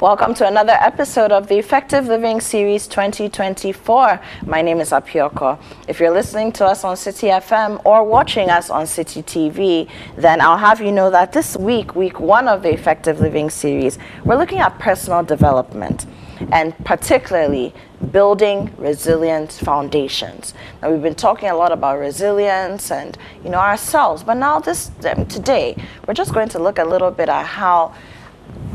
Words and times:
Welcome 0.00 0.32
to 0.34 0.46
another 0.46 0.74
episode 0.74 1.32
of 1.32 1.48
the 1.48 1.58
Effective 1.58 2.06
Living 2.06 2.40
Series 2.40 2.86
2024. 2.86 4.20
My 4.46 4.62
name 4.62 4.78
is 4.78 4.90
Apiorkor. 4.90 5.60
If 5.88 5.98
you're 5.98 6.12
listening 6.12 6.52
to 6.52 6.66
us 6.66 6.84
on 6.84 6.94
Citi 6.94 7.36
FM 7.36 7.84
or 7.84 8.04
watching 8.04 8.48
us 8.48 8.70
on 8.70 8.86
Citi 8.86 9.24
TV, 9.24 9.90
then 10.14 10.40
I'll 10.40 10.56
have 10.56 10.80
you 10.80 10.92
know 10.92 11.10
that 11.10 11.32
this 11.32 11.56
week, 11.56 11.96
week 11.96 12.20
one 12.20 12.46
of 12.46 12.62
the 12.62 12.72
Effective 12.72 13.18
Living 13.18 13.50
Series, 13.50 13.98
we're 14.24 14.36
looking 14.36 14.60
at 14.60 14.78
personal 14.78 15.24
development 15.24 16.06
and 16.52 16.78
particularly 16.84 17.74
building 18.12 18.72
resilient 18.78 19.50
foundations. 19.50 20.54
Now 20.80 20.92
we've 20.92 21.02
been 21.02 21.16
talking 21.16 21.48
a 21.48 21.56
lot 21.56 21.72
about 21.72 21.98
resilience 21.98 22.92
and 22.92 23.18
you 23.42 23.50
know 23.50 23.58
ourselves, 23.58 24.22
but 24.22 24.34
now 24.34 24.60
this 24.60 24.92
um, 25.10 25.26
today 25.26 25.74
we're 26.06 26.14
just 26.14 26.32
going 26.32 26.50
to 26.50 26.60
look 26.60 26.78
a 26.78 26.84
little 26.84 27.10
bit 27.10 27.28
at 27.28 27.44
how 27.44 27.94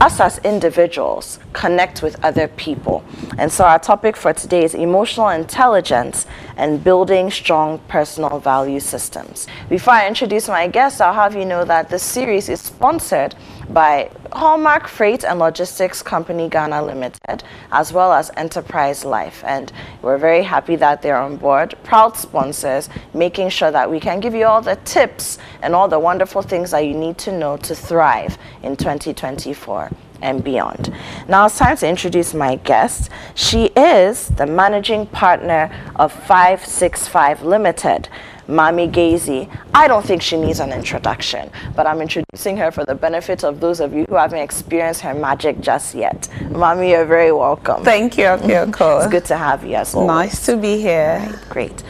us 0.01 0.19
as 0.19 0.37
individuals 0.39 1.39
connect 1.53 2.01
with 2.01 2.21
other 2.25 2.47
people. 2.49 3.03
And 3.37 3.51
so 3.51 3.63
our 3.63 3.79
topic 3.79 4.17
for 4.17 4.33
today 4.33 4.63
is 4.63 4.73
emotional 4.73 5.29
intelligence 5.29 6.25
and 6.57 6.83
building 6.83 7.31
strong 7.31 7.79
personal 7.87 8.39
value 8.39 8.79
systems. 8.79 9.47
Before 9.69 9.93
I 9.93 10.07
introduce 10.07 10.47
my 10.47 10.67
guests, 10.67 10.99
I'll 10.99 11.13
have 11.13 11.35
you 11.35 11.45
know 11.45 11.63
that 11.65 11.89
this 11.89 12.03
series 12.03 12.49
is 12.49 12.59
sponsored 12.59 13.35
by 13.73 14.11
Hallmark 14.31 14.87
Freight 14.87 15.25
and 15.25 15.39
Logistics 15.39 16.03
Company 16.03 16.47
Ghana 16.47 16.83
Limited, 16.83 17.43
as 17.71 17.91
well 17.91 18.13
as 18.13 18.29
Enterprise 18.37 19.03
Life. 19.03 19.43
And 19.45 19.71
we're 20.01 20.17
very 20.17 20.43
happy 20.43 20.75
that 20.75 21.01
they're 21.01 21.17
on 21.17 21.37
board, 21.37 21.73
proud 21.83 22.15
sponsors, 22.15 22.89
making 23.13 23.49
sure 23.49 23.71
that 23.71 23.89
we 23.89 23.99
can 23.99 24.19
give 24.19 24.35
you 24.35 24.45
all 24.45 24.61
the 24.61 24.75
tips 24.85 25.39
and 25.61 25.73
all 25.73 25.87
the 25.87 25.99
wonderful 25.99 26.43
things 26.43 26.71
that 26.71 26.81
you 26.81 26.93
need 26.93 27.17
to 27.19 27.31
know 27.31 27.57
to 27.57 27.73
thrive 27.73 28.37
in 28.61 28.75
2024 28.75 29.89
and 30.21 30.43
beyond. 30.43 30.93
Now 31.27 31.45
it's 31.45 31.57
time 31.57 31.75
to 31.77 31.87
introduce 31.87 32.33
my 32.33 32.55
guest. 32.55 33.09
She 33.35 33.65
is 33.75 34.29
the 34.29 34.47
managing 34.47 35.05
partner 35.07 35.69
of 35.97 36.11
565 36.11 37.43
Limited. 37.43 38.09
Maame 38.47 38.91
Gaisey. 38.91 39.49
I 39.73 39.87
don't 39.87 40.05
think 40.05 40.21
she 40.21 40.37
needs 40.37 40.59
an 40.59 40.71
introduction, 40.71 41.49
but 41.75 41.87
I'm 41.87 42.01
introducing 42.01 42.57
her 42.57 42.71
for 42.71 42.85
the 42.85 42.95
benefit 42.95 43.43
of 43.43 43.59
those 43.59 43.79
of 43.79 43.93
you 43.93 44.05
who 44.09 44.15
haven't 44.15 44.39
experienced 44.39 45.01
her 45.01 45.13
magic 45.13 45.61
just 45.61 45.95
yet. 45.95 46.27
Maame, 46.49 46.89
you're 46.89 47.05
very 47.05 47.31
welcome. 47.31 47.83
Thank 47.83 48.17
you, 48.17 48.25
Apiorkor. 48.25 49.03
it's 49.03 49.11
good 49.11 49.25
to 49.25 49.37
have 49.37 49.63
you 49.63 49.75
as 49.75 49.95
well. 49.95 50.07
Nice 50.07 50.45
to 50.45 50.57
be 50.57 50.77
here. 50.79 51.25
Right, 51.25 51.49
great. 51.49 51.83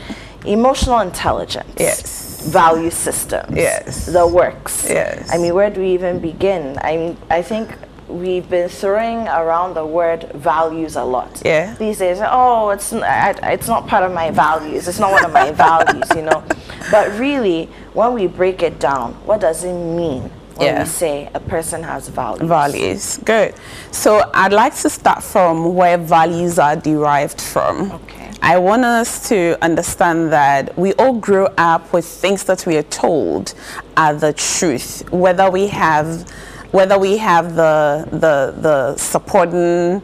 Emotional 0.45 0.99
intelligence. 0.99 1.73
Yes. 1.79 2.45
Value 2.51 2.89
systems. 2.91 3.55
Yes. 3.55 4.05
The 4.07 4.27
works. 4.27 4.85
Yes. 4.89 5.31
I 5.33 5.37
mean, 5.37 5.53
where 5.55 5.69
do 5.69 5.79
we 5.81 5.93
even 5.93 6.19
begin? 6.19 6.77
I 6.81 6.97
mean, 6.97 7.17
I 7.29 7.41
think 7.41 7.69
we've 8.13 8.49
been 8.49 8.69
throwing 8.69 9.27
around 9.27 9.73
the 9.73 9.85
word 9.85 10.31
values 10.33 10.95
a 10.95 11.03
lot. 11.03 11.41
Yeah. 11.43 11.73
These 11.75 11.99
days, 11.99 12.19
oh, 12.21 12.69
it's 12.69 12.93
I, 12.93 13.31
it's 13.53 13.67
not 13.67 13.87
part 13.87 14.03
of 14.03 14.13
my 14.13 14.31
values. 14.31 14.87
It's 14.87 14.99
not 14.99 15.11
one 15.11 15.25
of 15.25 15.33
my 15.33 15.51
values, 15.65 16.03
you 16.15 16.21
know. 16.21 16.43
But 16.91 17.17
really, 17.19 17.65
when 17.93 18.13
we 18.13 18.27
break 18.27 18.61
it 18.61 18.79
down, 18.79 19.13
what 19.25 19.41
does 19.41 19.63
it 19.63 19.73
mean 19.73 20.29
when 20.55 20.67
Yeah. 20.67 20.79
we 20.83 20.85
say 20.85 21.29
a 21.33 21.39
person 21.39 21.81
has 21.83 22.07
values? 22.09 22.47
Values. 22.47 23.17
Good. 23.25 23.55
So 23.91 24.29
I'd 24.33 24.53
like 24.53 24.75
to 24.77 24.89
start 24.89 25.23
from 25.23 25.73
where 25.75 25.97
values 25.97 26.59
are 26.59 26.75
derived 26.75 27.41
from. 27.41 27.91
Okay. 27.93 28.29
I 28.41 28.57
want 28.57 28.83
us 28.83 29.29
to 29.29 29.57
understand 29.63 30.31
that 30.33 30.77
we 30.77 30.93
all 30.95 31.13
grow 31.13 31.45
up 31.57 31.93
with 31.93 32.05
things 32.05 32.43
that 32.43 32.65
we 32.67 32.75
are 32.77 32.83
told 32.83 33.53
are 33.95 34.13
the 34.13 34.33
truth, 34.33 35.09
whether 35.11 35.49
we 35.49 35.67
have 35.67 36.25
whether 36.73 36.97
we 36.97 37.17
have 37.17 37.55
the 37.55 38.05
the 38.11 38.53
the 38.59 38.97
supporting 38.97 40.01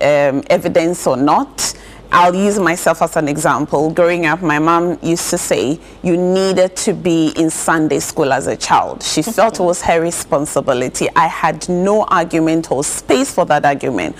um, 0.00 0.42
evidence 0.48 1.06
or 1.06 1.16
not. 1.16 1.74
I'll 2.14 2.34
use 2.34 2.58
myself 2.58 3.00
as 3.00 3.16
an 3.16 3.26
example. 3.26 3.90
Growing 3.90 4.26
up, 4.26 4.42
my 4.42 4.58
mom 4.58 4.98
used 5.02 5.30
to 5.30 5.38
say 5.38 5.80
you 6.02 6.16
needed 6.18 6.76
to 6.76 6.92
be 6.92 7.32
in 7.36 7.48
Sunday 7.48 8.00
school 8.00 8.34
as 8.34 8.46
a 8.46 8.56
child. 8.56 9.02
She 9.02 9.22
felt 9.36 9.58
it 9.58 9.62
was 9.62 9.80
her 9.82 10.00
responsibility. 10.00 11.08
I 11.16 11.26
had 11.26 11.66
no 11.70 12.04
argument 12.04 12.70
or 12.70 12.84
space 12.84 13.32
for 13.34 13.46
that 13.46 13.64
argument. 13.64 14.14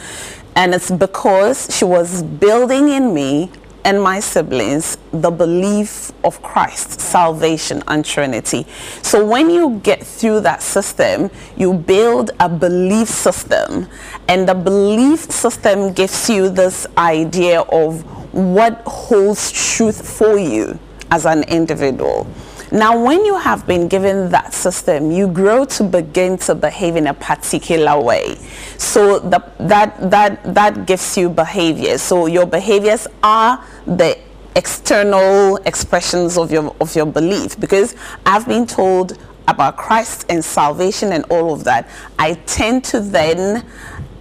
And 0.57 0.75
it's 0.75 0.91
because 0.91 1.69
she 1.71 1.85
was 1.85 2.23
building 2.23 2.89
in 2.89 3.13
me 3.13 3.51
and 3.85 4.03
my 4.03 4.21
siblings 4.21 4.97
the 5.13 5.31
belief 5.31 6.13
of 6.25 6.43
Christ, 6.43 7.01
salvation, 7.01 7.83
and 7.89 8.05
Trinity. 8.05 8.67
So 9.03 9.25
when 9.25 9.51
you 9.51 9.81
get 9.83 10.05
through 10.05 10.41
that 10.41 10.63
system, 10.63 11.31
you 11.57 11.75
build 11.75 12.31
a 12.41 12.49
belief 12.49 13.09
system, 13.09 13.89
and 14.29 14.49
the 14.49 14.55
belief 14.55 15.31
system 15.31 15.93
gives 15.93 16.31
you 16.31 16.49
this 16.49 16.87
idea 16.97 17.61
of 17.61 18.03
what 18.33 18.81
holds 18.87 19.53
truth 19.53 20.17
for 20.17 20.39
you 20.39 20.79
as 21.11 21.27
an 21.27 21.43
individual. 21.45 22.27
Now, 22.73 22.99
when 23.05 23.27
you 23.27 23.37
have 23.37 23.67
been 23.67 23.87
given 23.87 24.31
that 24.31 24.55
system, 24.55 25.11
you 25.11 25.29
grow 25.29 25.67
to 25.67 25.85
begin 25.85 26.39
to 26.39 26.55
behave 26.55 26.97
in 26.97 27.07
a 27.07 27.13
particular 27.13 28.01
way. 28.01 28.37
So 28.79 29.19
the, 29.19 29.45
that, 29.61 30.11
that, 30.11 30.55
that 30.55 30.87
gives 30.87 31.19
you 31.19 31.29
behavior. 31.29 31.99
So 31.99 32.25
your 32.25 32.47
behaviors 32.47 33.07
are 33.23 33.63
the 33.87 34.19
external 34.57 35.57
expressions 35.67 36.39
of 36.39 36.51
your, 36.51 36.75
of 36.81 36.97
your 36.97 37.05
belief. 37.05 37.61
Because 37.61 37.95
I've 38.25 38.49
been 38.49 38.67
told 38.67 39.19
about 39.49 39.77
Christ 39.77 40.25
and 40.31 40.43
salvation 40.43 41.13
and 41.13 41.27
all 41.27 41.53
of 41.53 41.65
that, 41.65 41.91
I 42.19 42.35
tend 42.47 42.85
to 42.85 43.01
then 43.01 43.67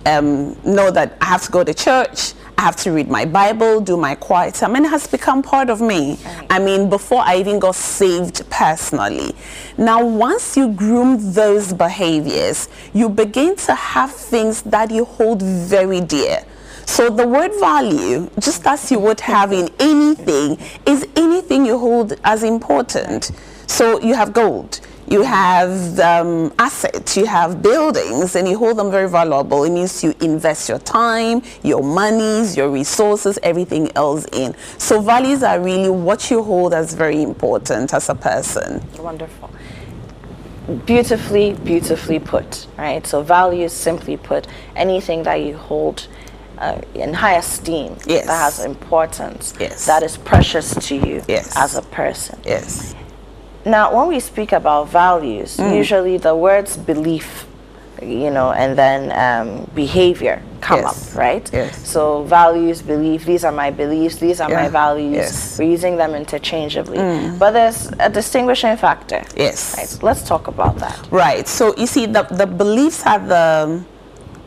um, 0.06 0.58
know 0.66 0.92
that 0.92 1.16
I 1.22 1.26
have 1.26 1.44
to 1.44 1.52
go 1.52 1.64
to 1.64 1.74
church, 1.74 2.34
I 2.62 2.66
have 2.66 2.76
to 2.76 2.92
read 2.92 3.10
my 3.10 3.26
Bible, 3.26 3.82
do 3.82 3.98
my 3.98 4.14
quiet 4.14 4.54
time, 4.54 4.76
and 4.76 4.86
it 4.86 4.90
has 4.90 5.08
become 5.08 5.42
part 5.42 5.72
of 5.72 5.82
me. 5.82 6.20
I 6.48 6.60
mean, 6.60 6.92
before 6.92 7.22
I 7.22 7.38
even 7.38 7.58
got 7.58 7.74
saved 7.74 8.48
personally. 8.52 9.36
Now, 9.80 10.06
once 10.06 10.56
you 10.56 10.72
groom 10.72 11.34
those 11.34 11.74
behaviors, 11.74 12.70
you 12.94 13.10
begin 13.10 13.56
to 13.66 13.74
have 13.74 14.12
things 14.12 14.62
that 14.62 14.92
you 14.92 15.06
hold 15.06 15.42
very 15.42 16.02
dear. 16.02 16.44
So 16.86 17.10
the 17.10 17.28
word 17.28 17.52
value, 17.60 18.30
just 18.38 18.68
as 18.68 18.92
you 18.92 19.00
would 19.00 19.22
have 19.22 19.52
in 19.52 19.68
anything, 19.80 20.60
is 20.86 21.08
anything 21.16 21.66
you 21.66 21.80
hold 21.80 22.14
as 22.24 22.44
important. 22.44 23.32
So 23.66 24.00
you 24.02 24.14
have 24.14 24.34
gold, 24.34 24.82
you 25.12 25.24
have 25.24 26.00
um, 26.00 26.54
assets, 26.58 27.18
you 27.18 27.26
have 27.26 27.62
buildings, 27.62 28.36
and 28.38 28.48
you 28.48 28.58
hold 28.58 28.78
them 28.78 28.90
very 28.90 29.10
valuable. 29.10 29.66
It 29.66 29.72
means 29.72 30.02
you 30.06 30.14
invest 30.22 30.70
your 30.70 30.80
time, 30.80 31.44
your 31.64 31.84
monies, 31.84 32.56
your 32.56 32.70
resources, 32.70 33.38
everything 33.44 33.92
else 33.98 34.26
in. 34.32 34.56
So 34.78 35.02
values 35.02 35.44
are 35.44 35.60
really 35.60 35.90
what 35.90 36.32
you 36.32 36.42
hold 36.42 36.74
as 36.74 36.94
very 36.94 37.22
important 37.22 37.94
as 37.94 38.08
a 38.08 38.16
person. 38.16 38.82
Wonderful. 38.98 39.50
Beautifully, 40.86 41.54
beautifully 41.66 42.20
put, 42.20 42.68
right? 42.78 43.06
So 43.06 43.22
values, 43.22 43.74
simply 43.74 44.16
put, 44.16 44.48
anything 44.78 45.24
that 45.24 45.42
you 45.42 45.58
hold 45.58 46.08
uh, 46.58 46.80
in 46.94 47.14
high 47.14 47.36
esteem, 47.36 47.98
Yes. 48.06 48.28
that 48.28 48.38
has 48.38 48.64
importance, 48.64 49.54
Yes. 49.60 49.86
that 49.88 50.04
is 50.04 50.16
precious 50.16 50.74
to 50.88 50.96
you 50.96 51.22
Yes. 51.28 51.52
as 51.58 51.76
a 51.76 51.82
person. 51.82 52.40
Yes. 52.46 52.94
Now, 53.66 53.96
when 53.96 54.08
we 54.08 54.20
speak 54.20 54.52
about 54.52 54.90
values, 54.90 55.58
Mm. 55.58 55.76
usually 55.78 56.18
the 56.18 56.36
words 56.36 56.78
belief, 56.78 57.46
you 58.02 58.32
know, 58.32 58.52
and 58.52 58.76
then 58.78 59.12
um, 59.12 59.68
behavior 59.76 60.42
come 60.62 60.82
Yes. 60.82 61.12
up, 61.14 61.18
right? 61.20 61.50
Yes. 61.54 61.88
So 61.88 62.24
values, 62.24 62.82
belief, 62.82 63.26
these 63.26 63.44
are 63.44 63.52
my 63.52 63.70
beliefs, 63.72 64.16
these 64.18 64.42
are 64.42 64.50
my 64.50 64.68
values. 64.70 65.16
Yes. 65.16 65.32
Mm. 65.56 65.60
We're 65.60 65.72
using 65.72 65.98
them 65.98 66.16
interchangeably. 66.16 66.98
But 67.38 67.52
there's 67.52 67.92
a 68.00 68.10
distinguishing 68.10 68.76
factor. 68.78 69.22
Yes. 69.36 69.76
Right. 69.78 69.98
Let's 70.04 70.24
talk 70.24 70.48
about 70.48 70.78
that. 70.80 70.98
Right. 71.12 71.48
So 71.48 71.76
you 71.78 71.86
see, 71.88 72.06
the, 72.08 72.24
the 72.24 72.48
beliefs 72.48 73.04
are 73.06 73.20
the 73.20 73.82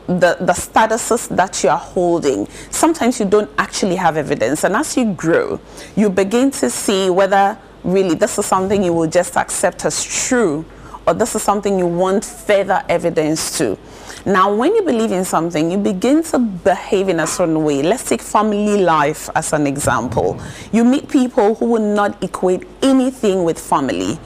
the, 0.07 0.37
the 0.39 0.53
statuses 0.53 1.35
that 1.35 1.65
you 1.65 1.71
are 1.71 1.79
holding. 1.79 2.47
Sometimes 2.71 3.19
you 3.19 3.25
don't 3.25 3.49
actually 3.57 3.97
have 3.97 4.19
evidence. 4.19 4.63
And 4.63 4.77
as 4.77 4.99
you 4.99 5.07
grow, 5.15 5.59
you 5.97 6.11
begin 6.11 6.51
to 6.61 6.69
see 6.69 7.09
whether 7.09 7.57
really 7.85 8.15
this 8.15 8.39
is 8.39 8.47
something 8.47 8.83
you 8.83 8.93
will 8.93 9.07
just 9.07 9.37
accept 9.37 9.85
as 9.85 10.03
true 10.03 10.65
or 11.07 11.15
this 11.15 11.35
is 11.35 11.43
something 11.43 11.79
you 11.79 11.87
want 11.87 12.25
further 12.25 12.83
evidence 12.89 13.59
to. 13.59 13.79
Now, 14.27 14.55
when 14.55 14.75
you 14.75 14.83
believe 14.83 15.13
in 15.13 15.25
something, 15.25 15.71
you 15.71 15.77
begin 15.77 16.23
to 16.25 16.39
behave 16.39 17.11
in 17.11 17.21
a 17.21 17.27
certain 17.27 17.63
way. 17.63 17.83
Let's 17.83 18.09
take 18.09 18.23
family 18.23 18.79
life 18.83 19.29
as 19.35 19.53
an 19.53 19.67
example. 19.67 20.41
You 20.73 20.83
meet 20.83 21.11
people 21.11 21.57
who 21.57 21.67
will 21.67 21.95
not 21.95 22.23
equate 22.23 22.67
anything 22.81 23.45
with 23.45 23.59
family 23.59 24.19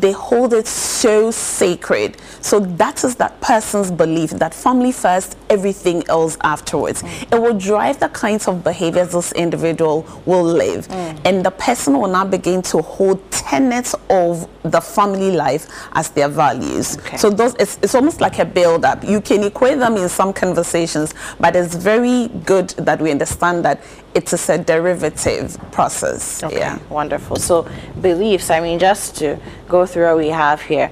they 0.00 0.12
hold 0.12 0.52
it 0.52 0.66
so 0.66 1.30
sacred. 1.30 2.16
So 2.40 2.60
that 2.60 3.04
is 3.04 3.16
that 3.16 3.40
person's 3.40 3.90
belief 3.90 4.30
that 4.30 4.54
family 4.54 4.92
first, 4.92 5.36
everything 5.50 6.02
else 6.08 6.36
afterwards. 6.42 7.02
Mm. 7.02 7.32
It 7.34 7.40
will 7.40 7.58
drive 7.58 8.00
the 8.00 8.08
kinds 8.08 8.48
of 8.48 8.64
behaviors 8.64 9.12
this 9.12 9.32
individual 9.32 10.06
will 10.26 10.44
live. 10.44 10.88
Mm. 10.88 11.20
And 11.24 11.44
the 11.44 11.50
person 11.50 11.98
will 11.98 12.10
now 12.10 12.24
begin 12.24 12.62
to 12.62 12.82
hold 12.82 13.30
tenets 13.30 13.94
of 14.10 14.48
the 14.70 14.80
family 14.80 15.30
life 15.30 15.66
as 15.92 16.10
their 16.10 16.28
values. 16.28 16.98
Okay. 16.98 17.16
So 17.16 17.30
those 17.30 17.54
it's, 17.58 17.78
it's 17.82 17.94
almost 17.94 18.20
like 18.20 18.38
a 18.38 18.44
build 18.44 18.84
up. 18.84 19.02
You 19.04 19.20
can 19.20 19.42
equate 19.44 19.78
them 19.78 19.96
in 19.96 20.08
some 20.08 20.32
conversations, 20.32 21.14
but 21.40 21.56
it's 21.56 21.74
very 21.74 22.28
good 22.44 22.70
that 22.70 23.00
we 23.00 23.10
understand 23.10 23.64
that 23.64 23.80
it 24.14 24.32
is 24.32 24.48
a 24.48 24.58
derivative 24.58 25.56
process. 25.72 26.42
Okay, 26.42 26.58
Yeah. 26.58 26.78
wonderful. 26.88 27.36
So 27.36 27.66
beliefs, 28.00 28.50
I 28.50 28.60
mean, 28.60 28.78
just 28.78 29.16
to 29.18 29.38
go 29.68 29.86
through 29.86 30.06
what 30.06 30.18
we 30.18 30.28
have 30.28 30.60
here, 30.62 30.90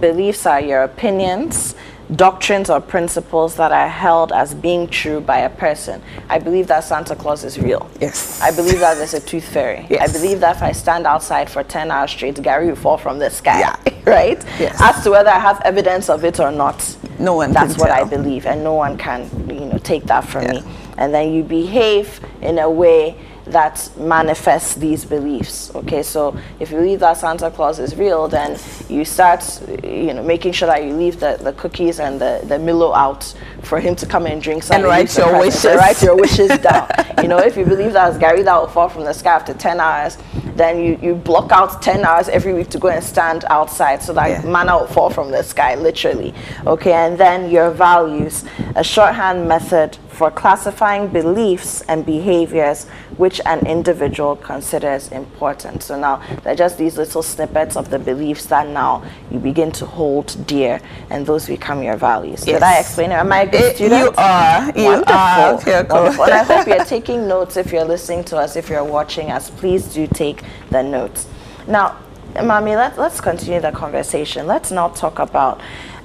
beliefs 0.00 0.46
are 0.46 0.60
your 0.60 0.82
opinions, 0.82 1.74
doctrines 2.14 2.68
or 2.68 2.80
principles 2.80 3.56
that 3.56 3.72
are 3.72 3.88
held 3.88 4.32
as 4.32 4.54
being 4.54 4.88
true 4.88 5.20
by 5.20 5.38
a 5.38 5.50
person. 5.50 6.02
I 6.28 6.38
believe 6.38 6.66
that 6.66 6.84
Santa 6.84 7.16
Claus 7.16 7.44
is 7.44 7.58
real. 7.58 7.88
Yes. 8.00 8.40
I 8.42 8.50
believe 8.50 8.80
that 8.80 8.94
there's 8.94 9.14
a 9.14 9.20
tooth 9.20 9.44
fairy. 9.48 9.86
Yes. 9.88 10.10
I 10.10 10.12
believe 10.18 10.40
that 10.40 10.56
if 10.56 10.62
I 10.62 10.72
stand 10.72 11.06
outside 11.06 11.48
for 11.48 11.62
10 11.62 11.90
hours 11.90 12.10
straight, 12.10 12.34
gari 12.36 12.66
will 12.68 12.76
fall 12.76 12.98
from 12.98 13.18
the 13.18 13.30
sky. 13.30 13.60
Yeah. 13.60 13.76
right? 14.04 14.44
Yes. 14.58 14.78
As 14.80 15.02
to 15.04 15.10
whether 15.10 15.30
I 15.30 15.38
have 15.38 15.60
evidence 15.62 16.08
of 16.10 16.24
it 16.24 16.40
or 16.40 16.50
not, 16.52 16.96
No 17.18 17.34
one 17.36 17.52
that's 17.52 17.78
what 17.78 17.90
I 17.90 18.04
believe, 18.04 18.44
and 18.44 18.62
no 18.64 18.74
one 18.74 18.98
can, 18.98 19.30
you 19.48 19.66
know, 19.66 19.78
take 19.78 20.04
that 20.06 20.24
from 20.24 20.42
Yeah. 20.44 20.52
me. 20.52 20.62
And 20.98 21.14
then 21.14 21.32
you 21.32 21.42
behave 21.42 22.20
in 22.42 22.58
a 22.58 22.68
way 22.68 23.16
that 23.46 23.90
manifests 23.98 24.74
these 24.74 25.04
beliefs. 25.04 25.74
Okay, 25.74 26.02
so 26.02 26.36
if 26.60 26.70
you 26.70 26.78
believe 26.78 27.00
that 27.00 27.16
Santa 27.16 27.50
Claus 27.50 27.78
is 27.78 27.94
real, 27.96 28.26
then 28.28 28.58
you 28.88 29.04
start, 29.04 29.42
you 29.84 30.14
know, 30.14 30.22
making 30.22 30.52
sure 30.52 30.66
that 30.66 30.82
you 30.84 30.92
leave 30.94 31.20
the, 31.20 31.38
the 31.40 31.52
cookies 31.52 32.00
and 32.00 32.20
the, 32.20 32.40
the 32.46 32.58
Milo 32.58 32.92
out 32.94 33.34
for 33.62 33.80
him 33.80 33.94
to 33.96 34.06
come 34.06 34.26
and 34.26 34.40
drink 34.42 34.62
some. 34.62 34.76
And 34.76 34.84
write 34.84 35.16
your 35.16 35.38
wishes. 35.38 35.64
Write 35.76 36.02
your 36.02 36.16
wishes 36.16 36.48
down. 36.58 36.88
you 37.22 37.28
know, 37.28 37.38
if 37.38 37.56
you 37.56 37.64
believe 37.64 37.92
that 37.92 38.20
gari 38.20 38.44
that 38.44 38.56
will 38.58 38.68
fall 38.68 38.88
from 38.88 39.04
the 39.04 39.12
sky 39.12 39.32
after 39.34 39.52
10 39.54 39.80
hours, 39.80 40.16
then 40.56 40.78
you, 40.78 40.98
you 41.02 41.14
block 41.14 41.50
out 41.52 41.82
10 41.82 42.04
hours 42.04 42.28
every 42.28 42.54
week 42.54 42.68
to 42.70 42.78
go 42.78 42.88
and 42.88 43.02
stand 43.04 43.44
outside 43.50 44.02
so 44.02 44.12
that 44.12 44.28
Yeah. 44.30 44.50
manna 44.50 44.78
will 44.78 44.86
fall 44.86 45.10
from 45.10 45.30
the 45.30 45.42
sky, 45.42 45.74
literally. 45.74 46.32
Okay, 46.66 46.92
and 46.92 47.18
then 47.18 47.50
your 47.50 47.70
values, 47.70 48.44
a 48.76 48.84
shorthand 48.84 49.48
method 49.48 49.98
for 50.14 50.30
classifying 50.30 51.08
beliefs 51.08 51.82
and 51.82 52.06
behaviors 52.06 52.86
which 53.16 53.40
an 53.46 53.66
individual 53.66 54.36
considers 54.36 55.08
important. 55.12 55.82
So 55.82 55.98
now 55.98 56.22
they're 56.42 56.54
just 56.54 56.78
these 56.78 56.96
little 56.96 57.22
snippets 57.22 57.76
of 57.76 57.90
the 57.90 57.98
beliefs 57.98 58.46
that 58.46 58.68
now 58.68 59.04
you 59.30 59.38
begin 59.38 59.72
to 59.72 59.86
hold 59.86 60.46
dear, 60.46 60.80
and 61.10 61.26
those 61.26 61.46
become 61.46 61.82
your 61.82 61.96
values. 61.96 62.42
Did 62.42 62.62
I 62.62 62.78
explain 62.80 63.10
it? 63.10 63.14
Am 63.16 63.32
I 63.32 63.42
a 63.42 63.46
good 63.50 63.62
Eh, 63.62 63.74
student? 63.74 64.02
you 64.02 64.12
are. 64.16 64.66
You 64.76 64.84
Wonderful. 64.84 65.14
are. 65.14 65.52
Wonderful. 65.54 66.24
And 66.24 66.32
I 66.34 66.42
hope 66.44 66.66
you're 66.66 66.84
taking 66.96 67.26
notes 67.28 67.56
if 67.56 67.72
you're 67.72 67.84
listening 67.84 68.24
to 68.24 68.36
us, 68.36 68.56
if 68.56 68.68
you're 68.68 68.84
watching 68.84 69.30
us. 69.30 69.50
Please 69.50 69.92
do 69.92 70.06
take 70.06 70.42
the 70.70 70.82
notes. 70.82 71.26
Now, 71.66 71.98
Maame, 72.34 72.76
let, 72.76 72.98
let's 72.98 73.20
continue 73.20 73.60
the 73.60 73.70
conversation. 73.70 74.46
Let's 74.48 74.70
now 74.72 74.88
talk 74.88 75.18
about 75.20 75.60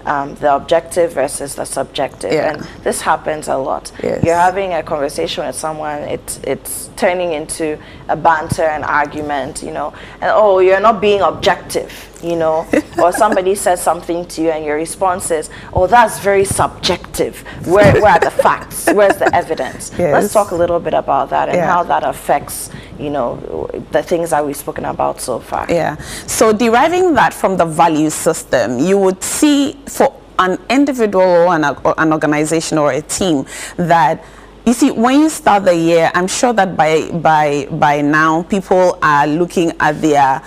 um, 0.09 0.35
the 0.35 0.53
objective 0.53 1.13
versus 1.13 1.55
the 1.55 1.65
subjective. 1.65 2.33
Yeah. 2.33 2.53
And 2.53 2.63
this 2.83 2.99
happens 2.99 3.47
a 3.47 3.55
lot. 3.55 3.91
Yes. 4.03 4.23
You're 4.23 4.35
having 4.35 4.73
a 4.73 4.81
conversation 4.81 5.45
with 5.45 5.55
someone, 5.55 5.99
it's, 5.99 6.39
it's 6.43 6.89
turning 6.95 7.33
into 7.33 7.77
a 8.09 8.15
banter, 8.15 8.63
an 8.63 8.83
argument, 8.83 9.61
you 9.61 9.71
know, 9.71 9.93
and 10.13 10.31
oh, 10.33 10.59
you're 10.59 10.79
not 10.79 10.99
being 10.99 11.21
objective, 11.21 12.08
you 12.23 12.35
know, 12.35 12.67
or 13.01 13.11
somebody 13.11 13.55
says 13.55 13.81
something 13.81 14.25
to 14.27 14.41
you 14.41 14.49
and 14.51 14.65
your 14.65 14.75
response 14.75 15.31
is, 15.31 15.49
oh, 15.73 15.87
that's 15.87 16.19
very 16.19 16.45
subjective. 16.45 17.39
Where, 17.65 17.93
where 18.01 18.13
are 18.13 18.19
the 18.19 18.31
facts? 18.31 18.87
Where's 18.91 19.17
the 19.17 19.33
evidence? 19.35 19.97
Let's 19.97 20.33
talk 20.33 20.51
a 20.51 20.55
little 20.55 20.79
bit 20.79 20.93
about 20.93 21.29
that 21.29 21.49
and 21.49 21.57
Yeah. 21.57 21.71
how 21.71 21.83
that 21.83 22.03
affects, 22.03 22.69
you 22.99 23.09
know, 23.09 23.69
the 23.91 24.03
things 24.03 24.29
that 24.31 24.45
we've 24.45 24.55
spoken 24.57 24.85
about 24.85 25.21
so 25.21 25.39
far. 25.39 25.65
Yeah. 25.69 25.95
So 26.27 26.53
deriving 26.53 27.13
that 27.15 27.33
from 27.33 27.57
the 27.57 27.65
value 27.65 28.09
system, 28.09 28.79
you 28.79 28.97
would 28.97 29.23
see 29.23 29.73
for 29.87 30.13
an 30.39 30.57
individual 30.69 31.23
or 31.25 31.55
an, 31.55 31.65
or 31.83 31.93
an 31.97 32.13
organization 32.13 32.77
or 32.77 32.91
a 32.91 33.01
team 33.01 33.45
that 33.77 34.23
you 34.65 34.73
see 34.73 34.91
when 34.91 35.21
you 35.21 35.29
start 35.29 35.63
the 35.65 35.75
year, 35.75 36.11
I'm 36.13 36.27
sure 36.27 36.53
that 36.53 36.75
by 36.77 37.09
by 37.11 37.65
by 37.71 38.01
now 38.01 38.43
people 38.43 38.99
are 39.01 39.25
looking 39.25 39.71
at 39.79 39.99
their 40.01 40.41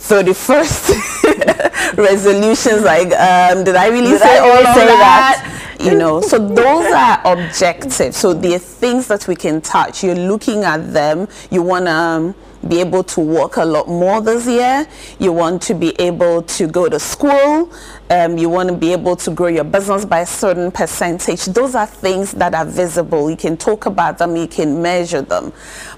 31st 0.00 1.96
resolutions 1.96 2.82
like 2.82 3.12
um, 3.12 3.62
did 3.64 3.76
I 3.76 3.88
really 3.88 4.10
Did 4.12 4.20
say 4.20 4.38
I 4.38 4.46
really 4.46 4.66
all 4.66 4.74
say 4.74 4.86
that? 4.86 4.96
that? 5.44 5.76
you 5.80 5.94
know 5.94 6.20
so 6.20 6.38
those 6.38 6.92
are 6.92 7.20
objective 7.24 8.14
so 8.14 8.32
they're 8.34 8.58
things 8.58 9.06
that 9.08 9.28
we 9.28 9.36
can 9.36 9.60
touch 9.60 10.02
you're 10.02 10.14
looking 10.14 10.64
at 10.64 10.92
them 10.92 11.28
you 11.50 11.62
want 11.62 11.84
to 11.86 11.92
um, 11.92 12.34
be 12.66 12.80
able 12.80 13.02
to 13.04 13.20
work 13.20 13.56
a 13.56 13.64
lot 13.64 13.88
more 13.88 14.20
this 14.20 14.46
year. 14.46 14.86
You 15.18 15.32
want 15.32 15.62
to 15.62 15.74
be 15.74 15.98
able 16.00 16.42
to 16.42 16.66
go 16.66 16.88
to 16.88 16.98
school. 16.98 17.72
Um, 18.10 18.38
you 18.38 18.48
want 18.48 18.68
to 18.68 18.76
be 18.76 18.92
able 18.92 19.16
to 19.16 19.30
grow 19.30 19.46
your 19.46 19.64
business 19.64 20.04
by 20.04 20.20
a 20.20 20.26
certain 20.26 20.70
percentage. 20.70 21.46
Those 21.46 21.74
are 21.74 21.86
things 21.86 22.32
that 22.32 22.54
are 22.54 22.64
visible. 22.64 23.30
You 23.30 23.36
can 23.36 23.56
talk 23.56 23.86
about 23.86 24.18
them. 24.18 24.36
You 24.36 24.48
can 24.48 24.82
measure 24.82 25.22
them. 25.22 25.52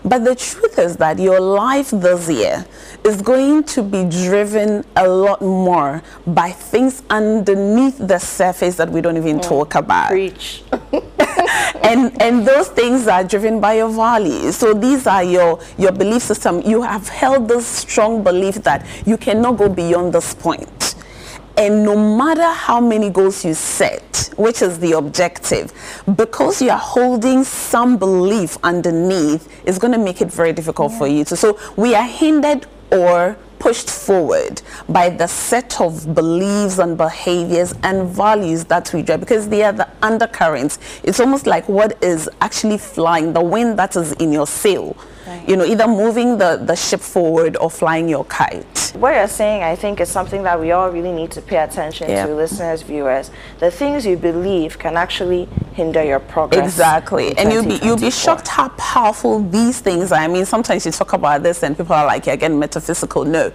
But 0.05 0.25
the 0.25 0.35
truth 0.35 0.79
is 0.79 0.97
that 0.97 1.19
your 1.19 1.41
life 1.41 1.91
this 1.91 2.29
year 2.29 2.67
is 3.05 3.23
going 3.23 3.65
to 3.65 3.83
be 3.83 4.05
driven 4.05 4.85
a 4.97 5.09
lot 5.09 5.41
more 5.41 6.03
by 6.27 6.51
things 6.51 7.03
underneath 7.11 7.99
the 7.99 8.19
surface 8.19 8.77
that 8.77 8.91
we 8.91 9.01
don't 9.01 9.17
even 9.17 9.41
talk 9.41 9.75
about. 9.75 10.11
Preach. 10.11 10.63
and 11.83 12.21
and 12.21 12.47
those 12.47 12.69
things 12.69 13.07
are 13.07 13.25
driven 13.25 13.61
by 13.61 13.75
your 13.75 13.89
values. 13.89 14.57
So 14.57 14.75
these 14.75 15.07
are 15.07 15.23
your 15.23 15.61
your 15.79 15.93
belief 15.93 16.23
system. 16.23 16.63
You 16.63 16.83
have 16.83 17.09
held 17.09 17.49
this 17.49 17.67
strong 17.67 18.23
belief 18.23 18.57
that 18.63 18.87
you 19.07 19.17
cannot 19.17 19.59
go 19.59 19.69
beyond 19.69 20.13
this 20.13 20.35
point. 20.35 20.95
and 21.57 21.85
no 21.85 21.95
matter 22.17 22.49
how 22.51 22.81
many 22.81 23.11
goals 23.11 23.45
you 23.45 23.53
set 23.55 24.31
which 24.37 24.63
is 24.63 24.79
the 24.79 24.93
objective 24.93 25.73
because 26.17 26.63
you 26.63 26.71
are 26.71 26.79
holding 26.79 27.45
some 27.45 27.99
belief 27.99 28.57
underneath 28.63 29.49
it's 29.67 29.79
going 29.79 29.93
to 29.93 29.99
make 29.99 30.21
it 30.23 30.33
very 30.33 30.53
difficult 30.53 30.93
for 30.93 31.07
you 31.07 31.25
to 31.25 31.37
so 31.37 31.59
we 31.77 31.95
are 31.95 32.07
hindered 32.07 32.67
or 32.91 33.37
pushed 33.63 33.89
forward 33.89 34.61
by 34.89 35.09
the 35.09 35.29
set 35.29 35.81
of 35.81 36.13
beliefs 36.17 36.79
and 36.79 36.99
behaviors 36.99 37.73
and 37.85 38.09
values 38.09 38.65
that 38.65 38.93
we 38.93 39.03
drive 39.03 39.21
because 39.21 39.49
they 39.49 39.63
are 39.63 39.73
the 39.73 39.89
undercurrents. 40.03 40.81
It's 41.05 41.21
almost 41.21 41.47
like 41.47 41.69
what 41.69 41.97
is 42.03 42.29
actually 42.41 42.79
flying, 42.79 43.33
the 43.33 43.41
wind 43.41 43.79
that 43.79 43.95
is 43.95 44.15
in 44.15 44.33
your 44.33 44.49
sail. 44.49 44.97
Right. 45.27 45.49
You 45.49 45.57
know, 45.57 45.65
either 45.65 45.87
moving 45.87 46.39
the, 46.39 46.57
the 46.57 46.75
ship 46.75 47.01
forward 47.01 47.57
or 47.57 47.71
flying 47.71 48.09
your 48.09 48.25
kite. 48.25 48.93
What 48.97 49.15
you're 49.15 49.29
saying, 49.29 49.63
I 49.63 49.77
think, 49.77 50.01
is 50.01 50.09
something 50.09 50.43
that 50.43 50.59
we 50.61 50.73
all 50.73 50.91
really 50.91 51.13
need 51.13 51.31
to 51.31 51.41
pay 51.41 51.59
attention 51.59 52.11
Yeah. 52.11 52.27
to, 52.27 52.35
listeners, 52.35 52.83
viewers. 52.83 53.31
The 53.61 53.71
things 53.71 54.05
you 54.05 54.17
believe 54.17 54.81
can 54.81 54.97
actually 54.97 55.49
hinder 55.75 56.03
your 56.03 56.19
progress. 56.19 56.65
Exactly. 56.65 57.39
And 57.39 57.53
you'll 57.53 57.65
be 57.65 57.79
you'll 57.85 57.97
be 57.97 58.11
shocked 58.11 58.49
how 58.49 58.69
powerful 58.71 59.41
these 59.49 59.81
things 59.81 60.11
are. 60.11 60.19
I 60.19 60.27
mean, 60.29 60.45
sometimes 60.45 60.85
you 60.85 60.91
talk 60.93 61.13
about 61.13 61.45
this 61.45 61.63
and 61.63 61.77
people 61.77 61.95
are 61.95 62.05
like, 62.05 62.27
again, 62.27 62.59
metaphysical. 62.59 63.25
No. 63.25 63.52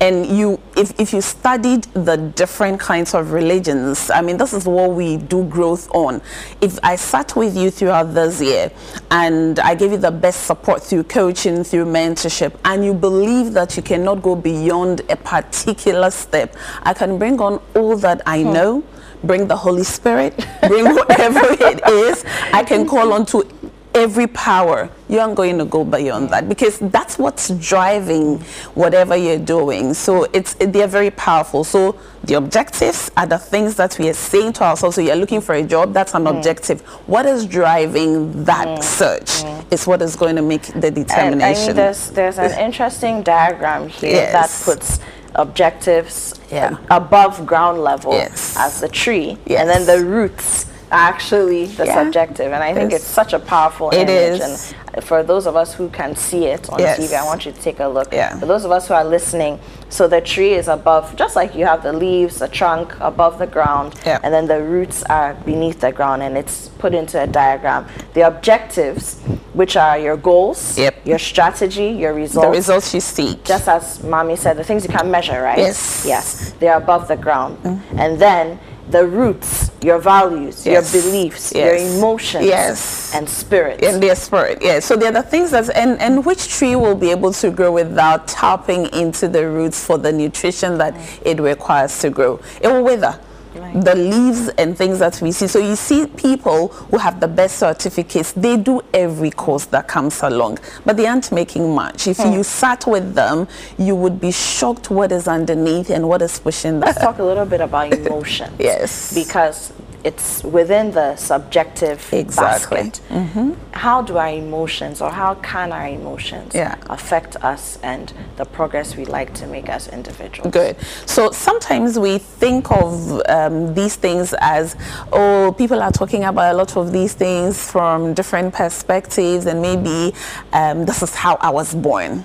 And 0.00 0.26
you 0.26 0.60
if, 0.76 0.98
if 0.98 1.12
you 1.12 1.20
studied 1.20 1.84
the 1.94 2.16
different 2.16 2.80
kinds 2.80 3.14
of 3.14 3.32
religions, 3.32 4.10
I 4.10 4.20
mean, 4.20 4.36
this 4.36 4.52
is 4.52 4.66
what 4.66 4.90
we 4.90 5.16
do 5.16 5.44
growth 5.44 5.88
on. 5.94 6.20
If 6.60 6.78
I 6.82 6.96
sat 6.96 7.36
with 7.36 7.56
you 7.56 7.70
throughout 7.70 8.14
this 8.14 8.40
year 8.40 8.70
and 9.10 9.58
I 9.60 9.74
gave 9.74 9.92
you 9.92 9.98
the 9.98 10.10
best 10.10 10.44
support 10.44 10.82
through 10.82 11.04
coaching, 11.04 11.64
through 11.64 11.86
mentorship, 11.86 12.58
and 12.64 12.84
you 12.84 12.94
believe 12.94 13.52
that 13.52 13.76
you 13.76 13.82
cannot 13.82 14.22
go 14.22 14.34
beyond 14.34 15.02
a 15.08 15.16
particular 15.16 16.10
step, 16.10 16.56
I 16.82 16.94
can 16.94 17.18
bring 17.18 17.40
on 17.40 17.60
all 17.74 17.96
that 17.98 18.22
I 18.26 18.42
hmm. 18.42 18.52
know 18.52 18.84
bring 19.24 19.48
the 19.48 19.56
Holy 19.56 19.84
Spirit, 19.84 20.36
bring 20.68 20.84
whatever 20.94 21.40
it 21.42 21.80
is. 21.88 22.24
I 22.52 22.62
can 22.62 22.86
call 22.86 23.12
on 23.12 23.26
to 23.26 23.48
every 23.94 24.26
power. 24.26 24.90
You 25.08 25.20
aren't 25.20 25.36
going 25.36 25.58
to 25.58 25.64
go 25.64 25.84
beyond 25.84 26.30
that 26.30 26.48
because 26.48 26.78
that's 26.78 27.18
what's 27.18 27.50
driving 27.50 28.40
whatever 28.74 29.16
you're 29.16 29.38
doing. 29.38 29.94
So 29.94 30.24
it's 30.32 30.54
they're 30.54 30.88
very 30.88 31.10
powerful. 31.10 31.62
So 31.64 31.98
the 32.24 32.34
objectives 32.34 33.10
are 33.16 33.26
the 33.26 33.38
things 33.38 33.76
that 33.76 33.98
we 33.98 34.08
are 34.08 34.14
saying 34.14 34.54
to 34.54 34.64
ourselves. 34.64 34.96
So 34.96 35.02
you're 35.02 35.16
looking 35.16 35.40
for 35.40 35.54
a 35.54 35.62
job, 35.62 35.92
that's 35.92 36.14
an 36.14 36.24
mm. 36.24 36.36
objective. 36.36 36.80
What 37.06 37.26
is 37.26 37.46
driving 37.46 38.44
that 38.44 38.78
mm. 38.78 38.82
search 38.82 39.44
mm. 39.44 39.72
is 39.72 39.86
what 39.86 40.02
is 40.02 40.16
going 40.16 40.36
to 40.36 40.42
make 40.42 40.62
the 40.62 40.86
And, 40.86 40.86
I 40.86 40.90
determination. 40.90 41.66
mean, 41.68 41.76
there's, 41.76 42.10
there's 42.10 42.38
an 42.38 42.58
interesting 42.66 43.22
diagram 43.22 43.88
here 43.88 44.14
Yes. 44.14 44.32
that 44.32 44.72
puts 44.72 45.00
objectives 45.34 46.40
Yeah. 46.50 46.76
above 46.90 47.44
ground 47.44 47.82
level 47.82 48.12
Yes. 48.12 48.56
as 48.58 48.80
the 48.80 48.88
tree, 48.88 49.36
Yes. 49.46 49.60
and 49.60 49.68
then 49.70 49.86
the 49.86 50.04
roots 50.04 50.66
actually 50.90 51.66
the 51.66 51.86
Yeah. 51.86 51.94
subjective, 51.94 52.52
and 52.52 52.62
I 52.62 52.72
think 52.74 52.92
Yes. 52.92 53.00
it's 53.00 53.10
such 53.10 53.32
a 53.32 53.38
powerful 53.38 53.90
It 53.90 54.08
image. 54.08 54.40
is. 54.40 54.74
And 54.94 55.02
for 55.04 55.22
those 55.24 55.46
of 55.46 55.56
us 55.56 55.74
who 55.74 55.88
can 55.88 56.14
see 56.14 56.46
it 56.46 56.70
on 56.70 56.78
Yes. 56.78 56.98
TV, 56.98 57.16
I 57.16 57.24
want 57.24 57.44
you 57.46 57.52
to 57.52 57.60
take 57.60 57.80
a 57.80 57.88
look. 57.88 58.08
Yeah. 58.12 58.38
For 58.38 58.46
those 58.46 58.64
of 58.64 58.70
us 58.70 58.86
who 58.88 58.94
are 58.94 59.04
listening, 59.04 59.58
so 59.88 60.06
the 60.06 60.20
tree 60.20 60.54
is 60.54 60.68
above, 60.68 61.16
just 61.16 61.34
like 61.34 61.54
you 61.56 61.66
have 61.66 61.82
the 61.82 61.92
leaves, 61.92 62.38
the 62.38 62.48
trunk 62.48 62.94
above 63.00 63.38
the 63.38 63.46
ground, 63.46 63.94
Yeah. 64.06 64.18
and 64.22 64.32
then 64.32 64.46
the 64.46 64.60
roots 64.62 65.02
are 65.10 65.34
beneath 65.44 65.80
the 65.80 65.90
ground, 65.92 66.22
and 66.22 66.36
it's 66.38 66.68
put 66.78 66.94
into 66.94 67.20
a 67.20 67.26
diagram. 67.26 67.86
The 68.14 68.22
objectives, 68.22 69.16
which 69.52 69.76
are 69.76 69.98
your 69.98 70.16
goals, 70.16 70.78
Yep. 70.78 70.94
your 71.04 71.18
strategy, 71.18 71.86
your 71.86 72.12
results. 72.12 72.46
The 72.46 72.50
results, 72.52 72.94
you 72.94 73.00
seek. 73.00 73.42
just 73.44 73.68
as 73.68 73.98
Maame 73.98 74.36
said, 74.38 74.56
the 74.56 74.64
things 74.64 74.84
you 74.84 74.90
can't 74.90 75.08
measure, 75.08 75.42
right? 75.42 75.58
Yes. 75.58 76.04
Yes. 76.06 76.52
They're 76.60 76.76
above 76.76 77.08
the 77.08 77.16
ground. 77.16 77.58
Mm. 77.64 77.80
And 77.98 78.18
then 78.18 78.58
the 78.90 79.06
roots, 79.06 79.70
your 79.82 79.98
values, 79.98 80.66
your 80.66 80.74
Yes. 80.82 80.92
beliefs, 80.92 81.52
your 81.54 81.74
emotions, 81.74 82.44
Yes. 82.44 83.12
and 83.14 83.28
spirit. 83.28 83.82
And 83.82 84.02
their 84.02 84.14
spirit 84.14 84.58
yes. 84.60 84.84
so 84.84 84.94
they're 84.96 85.12
the 85.12 85.22
things 85.22 85.50
that 85.52 85.70
and 85.74 85.98
and 86.00 86.24
which 86.24 86.48
tree 86.48 86.76
will 86.76 86.94
be 86.94 87.10
able 87.10 87.32
to 87.32 87.50
grow 87.50 87.72
without 87.72 88.28
tapping 88.28 88.86
into 88.92 89.26
the 89.28 89.46
roots 89.48 89.82
for 89.84 89.96
the 89.98 90.12
nutrition 90.12 90.78
that 90.78 90.94
it 91.24 91.40
requires 91.40 91.98
to 92.00 92.10
grow 92.10 92.38
it 92.60 92.68
will 92.68 92.84
wither 92.84 93.18
Right. 93.54 93.84
the 93.84 93.94
leaves 93.94 94.48
and 94.58 94.76
things 94.76 94.98
that 94.98 95.20
we 95.20 95.30
see 95.32 95.46
so 95.46 95.58
you 95.58 95.76
see 95.76 96.06
people 96.06 96.68
who 96.68 96.98
have 96.98 97.20
the 97.20 97.28
best 97.28 97.58
certificates 97.58 98.32
they 98.32 98.56
do 98.56 98.82
every 98.92 99.30
course 99.30 99.66
that 99.66 99.86
comes 99.88 100.22
along 100.22 100.58
but 100.84 100.96
they 100.96 101.06
aren't 101.06 101.30
making 101.30 101.74
much 101.74 102.06
if 102.06 102.18
hmm. 102.18 102.32
you 102.32 102.42
sat 102.42 102.86
with 102.86 103.14
them 103.14 103.46
you 103.78 103.94
would 103.94 104.20
be 104.20 104.32
shocked 104.32 104.90
what 104.90 105.12
is 105.12 105.28
underneath 105.28 105.90
and 105.90 106.08
what 106.08 106.22
is 106.22 106.38
pushing 106.38 106.80
Let's 106.80 106.98
that 106.98 107.04
talk 107.04 107.18
a 107.18 107.24
little 107.24 107.46
bit 107.46 107.60
about 107.60 107.92
emotions. 108.14 108.52
Yes. 108.58 109.14
Because 109.14 109.72
it's 110.04 110.44
within 110.44 110.90
the 110.92 111.16
subjective 111.16 111.98
Exactly. 112.12 112.90
basket. 112.90 113.56
How 113.72 114.02
do 114.02 114.16
our 114.18 114.28
emotions 114.28 115.00
or 115.00 115.10
how 115.10 115.34
can 115.36 115.72
our 115.72 115.88
emotions 115.88 116.54
Yeah. 116.54 116.74
affect 116.90 117.36
us 117.42 117.78
and 117.82 118.12
the 118.36 118.44
progress 118.44 118.96
we 118.96 119.04
like 119.06 119.32
to 119.34 119.46
make 119.46 119.68
as 119.68 119.88
individuals? 119.88 120.52
Good. 120.52 120.76
So 121.06 121.30
sometimes 121.32 121.98
we 121.98 122.18
think 122.18 122.70
of 122.70 123.20
um, 123.28 123.74
these 123.74 123.96
things 123.96 124.34
as, 124.40 124.76
oh, 125.12 125.54
people 125.56 125.82
are 125.82 125.90
talking 125.92 126.24
about 126.24 126.54
a 126.54 126.56
lot 126.56 126.76
of 126.76 126.92
these 126.92 127.14
things 127.14 127.58
from 127.70 128.14
different 128.14 128.52
perspectives, 128.54 129.46
and 129.46 129.60
maybe 129.62 130.14
um, 130.52 130.84
this 130.84 131.02
is 131.02 131.14
how 131.14 131.36
I 131.40 131.50
was 131.50 131.74
born. 131.74 132.24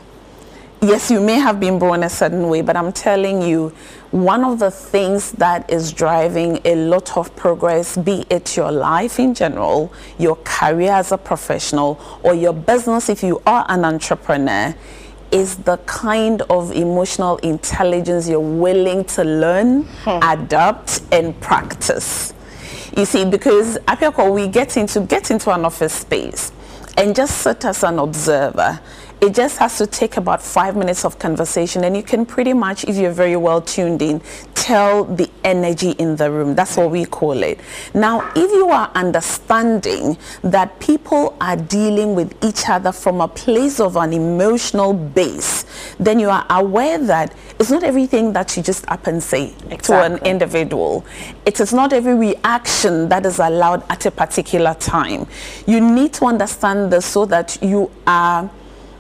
Yes, 0.82 1.12
you 1.12 1.20
may 1.20 1.34
have 1.40 1.60
been 1.60 1.78
born 1.78 2.04
a 2.04 2.10
certain 2.10 2.48
way, 2.48 2.62
but 2.62 2.78
I'm 2.78 2.94
telling 2.94 3.42
you, 3.42 3.74
one 4.12 4.46
of 4.46 4.60
the 4.60 4.72
things 4.72 5.34
that 5.34 5.70
is 5.70 5.92
driving 5.92 6.62
a 6.64 6.76
lot 6.76 7.18
of 7.18 7.36
progress, 7.36 7.98
be 7.98 8.26
it 8.30 8.56
your 8.56 8.72
life 8.72 9.20
in 9.20 9.34
general, 9.34 9.92
your 10.18 10.38
career 10.38 10.94
as 10.94 11.12
a 11.12 11.18
professional, 11.18 12.00
or 12.24 12.34
your 12.34 12.54
business 12.54 13.10
if 13.10 13.24
you 13.24 13.42
are 13.46 13.66
an 13.68 13.84
entrepreneur, 13.84 14.74
is 15.32 15.58
the 15.58 15.76
kind 15.80 16.44
of 16.44 16.72
emotional 16.72 17.36
intelligence 17.38 18.30
you're 18.30 18.40
willing 18.40 19.04
to 19.04 19.26
learn, 19.26 19.84
hmm. 20.06 20.20
adapt, 20.24 21.02
and 21.12 21.38
practice. 21.42 22.34
You 22.96 23.04
see, 23.04 23.26
because 23.26 23.78
Apiorkor, 23.80 24.34
we 24.34 24.48
get 24.48 24.78
into 24.78 25.02
get 25.02 25.30
into 25.30 25.52
an 25.52 25.66
office 25.66 25.94
space 25.94 26.54
and 26.98 27.14
just 27.14 27.40
sit 27.40 27.66
as 27.66 27.84
an 27.84 28.00
observer. 28.00 28.80
It 29.22 29.36
just 29.36 29.58
has 29.58 29.78
to 29.80 29.86
take 29.86 30.16
about 30.16 30.42
five 30.42 30.78
minutes 30.78 31.04
of 31.04 31.20
conversation, 31.20 31.84
and 31.84 31.96
you 31.96 32.04
can 32.04 32.26
pretty 32.26 32.54
much, 32.54 32.86
if 32.86 32.96
you're 32.96 33.12
very 33.12 33.36
well 33.36 33.62
tuned 33.62 34.02
in, 34.02 34.22
tell 34.56 35.04
the 35.04 35.30
energy 35.44 35.92
in 35.92 36.16
the 36.16 36.32
room. 36.32 36.56
That's 36.56 36.78
what 36.78 36.90
we 36.90 37.04
call 37.04 37.44
it. 37.44 37.60
Now, 37.94 38.32
if 38.34 38.50
you 38.52 38.70
are 38.70 38.90
understanding 38.96 40.18
that 40.42 40.80
people 40.80 41.36
are 41.42 41.58
dealing 41.58 42.16
with 42.16 42.34
each 42.42 42.70
other 42.70 42.94
from 42.94 43.20
a 43.20 43.28
place 43.28 43.82
of 43.82 43.98
an 43.98 44.14
emotional 44.14 44.94
base, 44.94 45.66
then 46.00 46.20
you 46.20 46.30
are 46.30 46.46
aware 46.50 46.98
that 46.98 47.36
it's 47.60 47.72
not 47.72 47.84
everything 47.84 48.32
that 48.34 48.56
you 48.56 48.64
just 48.64 48.88
up 48.90 49.06
and 49.08 49.22
say 49.22 49.54
to 49.84 50.02
an 50.02 50.18
individual. 50.20 51.06
It 51.46 51.60
is 51.60 51.74
not 51.74 51.92
every 51.92 52.16
reaction 52.16 53.10
that 53.10 53.26
is 53.26 53.40
allowed 53.40 53.84
at 53.90 54.06
a 54.06 54.12
particular 54.12 54.76
time. 54.76 55.28
You 55.68 55.82
need 55.82 56.14
to 56.14 56.26
understand 56.26 56.94
this 56.94 57.06
so 57.06 57.26
that 57.26 57.58
you 57.62 57.92
are 58.08 58.50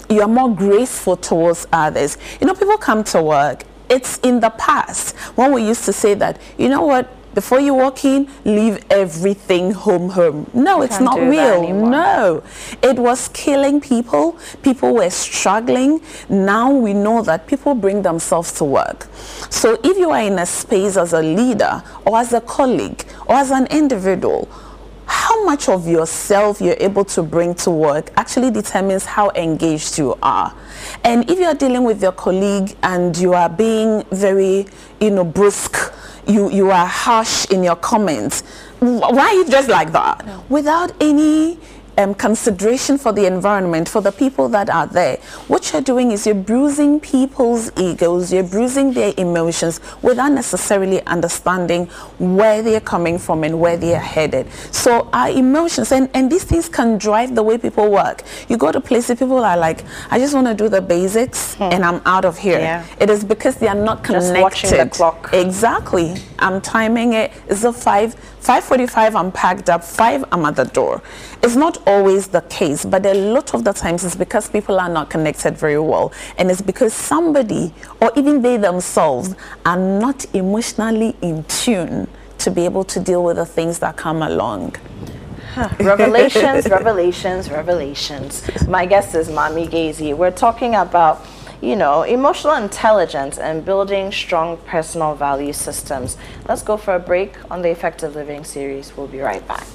you 0.09 0.21
are 0.21 0.27
more 0.27 0.53
graceful 0.53 1.15
towards 1.17 1.67
others. 1.71 2.17
You 2.41 2.47
know, 2.47 2.53
people 2.53 2.77
come 2.77 3.03
to 3.05 3.21
work. 3.21 3.63
It's 3.89 4.17
in 4.19 4.39
the 4.39 4.51
past 4.51 5.15
when 5.35 5.51
we 5.51 5.65
used 5.65 5.85
to 5.85 5.93
say 5.93 6.13
that, 6.15 6.39
you 6.57 6.69
know 6.69 6.83
what, 6.83 7.09
before 7.33 7.59
you 7.59 7.73
walk 7.73 8.05
in, 8.05 8.27
leave 8.43 8.83
everything 8.89 9.71
home 9.71 10.09
home. 10.09 10.49
No, 10.53 10.81
it's 10.81 10.99
not 10.99 11.19
real. 11.19 11.73
No. 11.73 12.43
It 12.81 12.97
was 12.97 13.29
killing 13.29 13.79
people. 13.79 14.37
People 14.63 14.95
were 14.95 15.09
struggling. 15.09 16.01
Now 16.27 16.71
we 16.71 16.93
know 16.93 17.21
that 17.21 17.47
people 17.47 17.75
bring 17.75 18.01
themselves 18.01 18.51
to 18.53 18.63
work. 18.63 19.07
So 19.49 19.79
if 19.83 19.97
you 19.97 20.09
are 20.09 20.21
in 20.21 20.39
a 20.39 20.45
space 20.45 20.97
as 20.97 21.13
a 21.13 21.21
leader 21.21 21.83
or 22.05 22.17
as 22.17 22.33
a 22.33 22.41
colleague 22.41 23.05
or 23.27 23.35
as 23.35 23.51
an 23.51 23.67
individual, 23.67 24.49
how 25.29 25.45
much 25.45 25.69
of 25.69 25.87
yourself 25.87 26.59
you're 26.59 26.75
able 26.79 27.05
to 27.05 27.21
bring 27.21 27.53
to 27.53 27.69
work 27.69 28.09
actually 28.17 28.49
determines 28.49 29.05
how 29.05 29.29
engaged 29.35 29.95
you 29.99 30.17
are. 30.23 30.51
And 31.03 31.29
if 31.29 31.37
you're 31.37 31.53
dealing 31.53 31.83
with 31.83 32.01
your 32.01 32.13
colleague 32.13 32.75
and 32.81 33.15
you 33.15 33.35
are 33.35 33.47
being 33.47 34.03
very, 34.11 34.65
you 34.99 35.11
know, 35.11 35.23
brusque, 35.23 35.93
you, 36.25 36.49
you 36.49 36.71
are 36.71 36.87
harsh 36.87 37.45
in 37.51 37.63
your 37.63 37.75
comments, 37.75 38.41
wh- 38.79 38.83
why 39.13 39.27
are 39.27 39.33
you 39.35 39.45
dressed 39.47 39.69
like 39.69 39.91
that? 39.91 40.25
Without 40.49 40.91
any 40.99 41.59
um, 41.97 42.13
consideration 42.13 42.97
for 42.97 43.11
the 43.11 43.25
environment, 43.25 43.89
for 43.89 44.01
the 44.01 44.11
people 44.11 44.49
that 44.49 44.69
are 44.69 44.87
there. 44.87 45.17
What 45.47 45.71
you're 45.71 45.81
doing 45.81 46.11
is 46.11 46.25
you're 46.25 46.35
bruising 46.35 46.99
people's 46.99 47.71
egos, 47.77 48.31
you're 48.31 48.43
bruising 48.43 48.93
their 48.93 49.13
emotions 49.17 49.79
without 50.01 50.31
necessarily 50.31 51.01
understanding 51.05 51.87
where 52.19 52.61
they're 52.61 52.79
coming 52.79 53.17
from 53.17 53.43
and 53.43 53.59
where 53.59 53.77
they're 53.77 53.99
headed. 53.99 54.51
So 54.71 55.09
our 55.13 55.29
emotions, 55.29 55.91
and, 55.91 56.09
and 56.13 56.31
these 56.31 56.43
things 56.43 56.69
can 56.69 56.97
drive 56.97 57.35
the 57.35 57.43
way 57.43 57.57
people 57.57 57.89
work. 57.91 58.23
You 58.47 58.57
go 58.57 58.71
to 58.71 58.79
places, 58.81 59.19
people 59.19 59.43
are 59.43 59.57
like, 59.57 59.83
I 60.09 60.19
just 60.19 60.33
want 60.33 60.47
to 60.47 60.53
do 60.53 60.69
the 60.69 60.81
basics 60.81 61.59
and 61.59 61.83
I'm 61.83 62.01
out 62.05 62.25
of 62.25 62.37
here. 62.37 62.59
Yeah. 62.59 62.85
It 62.99 63.09
is 63.09 63.23
because 63.23 63.55
they 63.57 63.67
are 63.67 63.75
not 63.75 64.03
connected. 64.03 64.33
Just 64.33 64.41
watching 64.41 64.71
the 64.71 64.89
clock. 64.89 65.29
Exactly. 65.33 66.15
I'm 66.39 66.61
timing 66.61 67.13
it. 67.13 67.31
It's 67.47 67.63
a 67.63 67.73
five, 67.73 68.15
5:45. 68.41 69.15
I'm 69.15 69.31
packed 69.31 69.69
up. 69.69 69.83
Five. 69.83 70.23
I'm 70.31 70.45
at 70.45 70.55
the 70.55 70.65
door. 70.65 71.01
It's 71.43 71.55
not 71.55 71.77
always 71.87 72.27
the 72.27 72.41
case, 72.41 72.85
but 72.85 73.05
a 73.05 73.13
lot 73.13 73.53
of 73.53 73.63
the 73.63 73.73
times 73.73 74.03
it's 74.03 74.15
because 74.15 74.49
people 74.49 74.79
are 74.79 74.89
not 74.89 75.09
connected 75.09 75.57
very 75.57 75.79
well, 75.79 76.11
and 76.37 76.49
it's 76.49 76.61
because 76.61 76.93
somebody 76.93 77.73
or 78.01 78.11
even 78.15 78.41
they 78.41 78.57
themselves 78.57 79.35
are 79.65 79.77
not 79.77 80.25
emotionally 80.33 81.15
in 81.21 81.43
tune 81.45 82.07
to 82.39 82.51
be 82.51 82.65
able 82.65 82.83
to 82.85 82.99
deal 82.99 83.23
with 83.23 83.35
the 83.35 83.45
things 83.45 83.79
that 83.79 83.97
come 83.97 84.21
along. 84.21 84.75
revelations, 85.79 86.69
revelations, 86.69 87.49
revelations. 87.49 88.67
My 88.67 88.85
guest 88.85 89.15
is 89.15 89.29
Maame 89.29 89.69
Gaisey. 89.69 90.15
We're 90.15 90.31
talking 90.31 90.75
about, 90.75 91.25
you 91.61 91.75
know, 91.75 92.03
emotional 92.03 92.55
intelligence 92.55 93.37
and 93.37 93.65
building 93.65 94.11
strong 94.11 94.57
personal 94.65 95.15
value 95.15 95.53
systems. 95.53 96.17
Let's 96.47 96.63
go 96.63 96.77
for 96.77 96.95
a 96.95 96.99
break 96.99 97.33
on 97.51 97.61
the 97.61 97.69
Effective 97.69 98.15
Living 98.15 98.43
series. 98.43 98.95
We'll 98.95 99.07
be 99.07 99.19
right 99.19 99.45
back. 99.47 99.67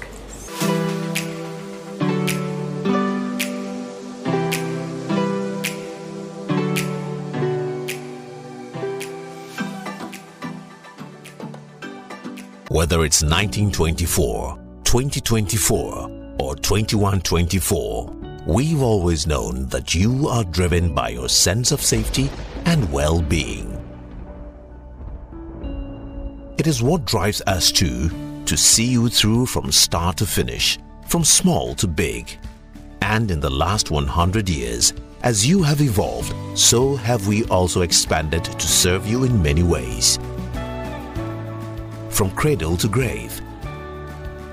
Whether 12.69 13.05
it's 13.05 13.23
1924, 13.23 14.59
2024, 14.83 16.35
or 16.39 16.55
2124, 16.55 18.24
we've 18.45 18.81
always 18.81 19.27
known 19.27 19.67
that 19.67 19.93
you 19.93 20.27
are 20.27 20.43
driven 20.43 20.93
by 20.93 21.09
your 21.09 21.29
sense 21.29 21.71
of 21.71 21.81
safety 21.81 22.29
and 22.65 22.91
well 22.91 23.21
being. 23.21 23.71
It 26.57 26.67
is 26.67 26.81
what 26.81 27.05
drives 27.05 27.41
us 27.47 27.71
too 27.71 28.09
to 28.45 28.55
see 28.55 28.85
you 28.85 29.09
through 29.09 29.47
from 29.47 29.71
start 29.71 30.17
to 30.17 30.25
finish, 30.25 30.77
from 31.07 31.23
small 31.23 31.75
to 31.75 31.87
big. 31.87 32.37
And 33.01 33.29
in 33.31 33.39
the 33.39 33.49
last 33.49 33.91
100 33.91 34.47
years, 34.47 34.93
as 35.23 35.45
you 35.45 35.63
have 35.63 35.81
evolved, 35.81 36.33
so 36.57 36.95
have 36.95 37.27
we 37.27 37.43
also 37.45 37.81
expanded 37.81 38.43
to 38.45 38.67
serve 38.67 39.07
you 39.07 39.23
in 39.23 39.41
many 39.41 39.63
ways 39.63 40.19
from 42.15 42.31
cradle 42.31 42.77
to 42.77 42.87
grave. 42.87 43.41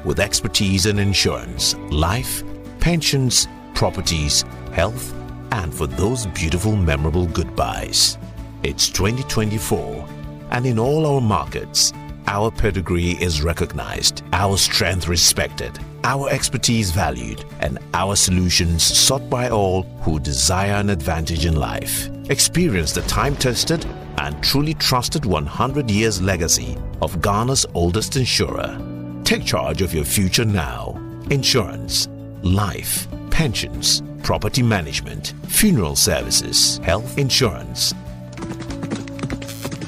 With 0.04 0.18
expertise 0.18 0.86
in 0.86 0.98
insurance, 0.98 1.76
life, 1.90 2.42
pensions, 2.80 3.46
properties, 3.74 4.44
health, 4.72 5.14
and 5.52 5.74
for 5.74 5.86
those 5.86 6.26
beautiful, 6.26 6.76
memorable 6.76 7.26
goodbyes. 7.26 8.18
It's 8.62 8.88
2024, 8.88 10.08
and 10.50 10.66
in 10.66 10.78
all 10.78 11.06
our 11.06 11.20
markets, 11.20 11.92
our 12.26 12.50
pedigree 12.50 13.12
is 13.20 13.42
recognized, 13.42 14.22
our 14.32 14.56
strength 14.56 15.08
respected, 15.08 15.78
our 16.04 16.28
expertise 16.30 16.90
valued, 16.90 17.44
and 17.60 17.78
our 17.94 18.16
solutions 18.16 18.82
sought 18.82 19.28
by 19.28 19.50
all 19.50 19.82
who 20.02 20.18
desire 20.20 20.74
an 20.74 20.90
advantage 20.90 21.46
in 21.46 21.56
life. 21.56 22.08
Experience 22.30 22.92
the 22.92 23.02
time 23.02 23.36
tested 23.36 23.84
and 24.18 24.42
truly 24.42 24.74
trusted 24.74 25.24
100 25.24 25.90
years 25.90 26.22
legacy 26.22 26.76
of 27.00 27.20
Ghana's 27.20 27.66
oldest 27.74 28.16
insurer. 28.16 28.78
Take 29.24 29.44
charge 29.44 29.82
of 29.82 29.92
your 29.92 30.04
future 30.04 30.44
now. 30.44 30.98
Insurance, 31.30 32.08
life, 32.42 33.08
pensions, 33.32 34.02
property 34.22 34.62
management, 34.62 35.32
funeral 35.46 35.96
services, 35.96 36.78
health 36.78 37.18
insurance. 37.18 37.92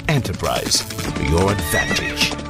Enterprise, 0.09 0.83
your 1.31 1.53
advantage. 1.53 2.44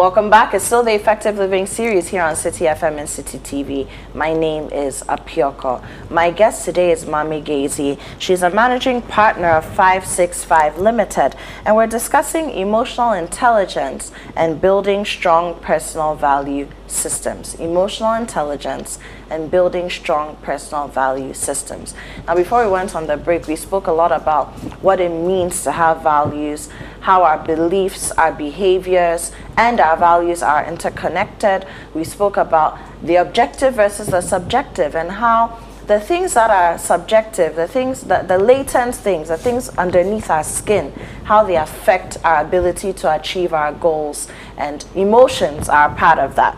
Welcome 0.00 0.30
back. 0.30 0.54
It's 0.54 0.64
still 0.64 0.82
the 0.82 0.94
Effective 0.94 1.36
Living 1.36 1.66
series 1.66 2.08
here 2.08 2.22
on 2.22 2.32
Citi 2.32 2.66
FM 2.74 2.96
and 2.96 3.06
Citi 3.06 3.38
TV. 3.38 3.86
My 4.14 4.32
name 4.32 4.70
is 4.70 5.02
Apiorkor. 5.02 5.84
My 6.08 6.30
guest 6.30 6.64
today 6.64 6.90
is 6.90 7.04
Maame 7.04 7.44
Gaisey. 7.44 8.00
She's 8.18 8.42
a 8.42 8.48
managing 8.48 9.02
partner 9.02 9.48
of 9.48 9.66
565 9.66 10.78
Limited, 10.78 11.36
and 11.66 11.76
we're 11.76 11.86
discussing 11.86 12.48
emotional 12.48 13.12
intelligence 13.12 14.10
and 14.34 14.58
building 14.58 15.04
strong 15.04 15.60
personal 15.60 16.14
value 16.14 16.66
systems. 16.86 17.54
Emotional 17.56 18.14
intelligence 18.14 18.98
and 19.28 19.50
building 19.50 19.90
strong 19.90 20.36
personal 20.36 20.88
value 20.88 21.34
systems. 21.34 21.94
Now, 22.26 22.36
before 22.36 22.64
we 22.64 22.70
went 22.70 22.96
on 22.96 23.06
the 23.06 23.18
break, 23.18 23.46
we 23.46 23.54
spoke 23.54 23.86
a 23.86 23.92
lot 23.92 24.12
about 24.12 24.48
what 24.82 24.98
it 24.98 25.10
means 25.10 25.62
to 25.64 25.72
have 25.72 26.02
values, 26.02 26.70
how 27.00 27.22
our 27.22 27.38
beliefs, 27.38 28.10
our 28.12 28.32
behaviors, 28.32 29.32
and 29.56 29.80
our 29.80 29.96
values 29.96 30.42
are 30.42 30.64
interconnected. 30.64 31.66
We 31.94 32.04
spoke 32.04 32.36
about 32.36 32.78
the 33.02 33.16
objective 33.16 33.74
versus 33.74 34.08
the 34.08 34.20
subjective 34.20 34.94
and 34.94 35.10
how 35.12 35.58
the 35.86 35.98
things 35.98 36.34
that 36.34 36.50
are 36.50 36.78
subjective, 36.78 37.56
the 37.56 37.66
things 37.66 38.02
that 38.02 38.28
the 38.28 38.38
latent 38.38 38.94
things, 38.94 39.28
the 39.28 39.36
things 39.36 39.68
underneath 39.70 40.30
our 40.30 40.44
skin, 40.44 40.92
how 41.24 41.42
they 41.42 41.56
affect 41.56 42.16
our 42.22 42.42
ability 42.42 42.92
to 42.92 43.12
achieve 43.12 43.52
our 43.52 43.72
goals 43.72 44.28
and 44.56 44.84
emotions 44.94 45.68
are 45.68 45.92
part 45.96 46.18
of 46.18 46.36
that. 46.36 46.56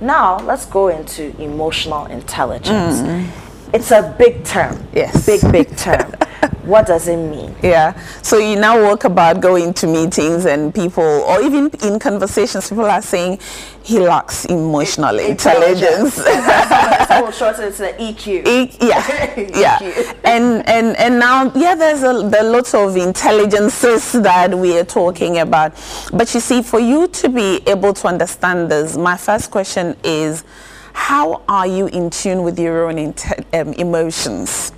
Now, 0.00 0.40
let's 0.40 0.66
go 0.66 0.88
into 0.88 1.40
emotional 1.40 2.06
intelligence. 2.06 3.00
Mm. 3.00 3.43
It's 3.74 3.90
a 3.90 4.14
big 4.16 4.44
term. 4.44 4.86
Yes. 4.94 5.26
Big, 5.26 5.42
big 5.50 5.76
term. 5.76 6.12
what 6.62 6.86
does 6.86 7.08
it 7.08 7.16
mean? 7.16 7.52
Yeah. 7.60 8.00
So 8.22 8.38
you 8.38 8.54
now 8.54 8.80
walk 8.80 9.02
about 9.02 9.40
going 9.40 9.74
to 9.74 9.88
meetings 9.88 10.46
and 10.46 10.72
people, 10.72 11.02
or 11.02 11.42
even 11.42 11.70
in 11.82 11.98
conversations, 11.98 12.68
people 12.68 12.84
are 12.84 13.02
saying 13.02 13.40
he 13.82 13.98
lacks 13.98 14.44
emotional 14.44 15.18
intelligence. 15.18 16.14
Someone 16.14 17.32
short 17.32 17.58
it's 17.58 17.78
the 17.78 17.94
EQ. 17.98 18.46
E- 18.46 18.76
yeah, 18.80 19.40
yeah. 19.58 20.12
And 20.24 20.66
and 20.68 20.96
and 20.96 21.18
now, 21.18 21.52
yeah, 21.56 21.74
there's 21.74 22.04
a 22.04 22.28
there 22.28 22.44
lots 22.44 22.74
of 22.74 22.96
intelligences 22.96 24.12
that 24.12 24.56
we 24.56 24.78
are 24.78 24.84
talking 24.84 25.38
about. 25.38 25.74
But 26.12 26.32
you 26.32 26.38
see, 26.38 26.62
for 26.62 26.78
you 26.78 27.08
to 27.08 27.28
be 27.28 27.60
able 27.66 27.92
to 27.94 28.06
understand 28.06 28.70
this, 28.70 28.96
my 28.96 29.16
first 29.16 29.50
question 29.50 29.96
is, 30.04 30.44
how 30.94 31.42
are 31.48 31.66
you 31.66 31.86
in 31.88 32.08
tune 32.08 32.42
with 32.44 32.58
your 32.58 32.88
own 32.88 33.14
um, 33.52 33.72
emotions? 33.74 34.72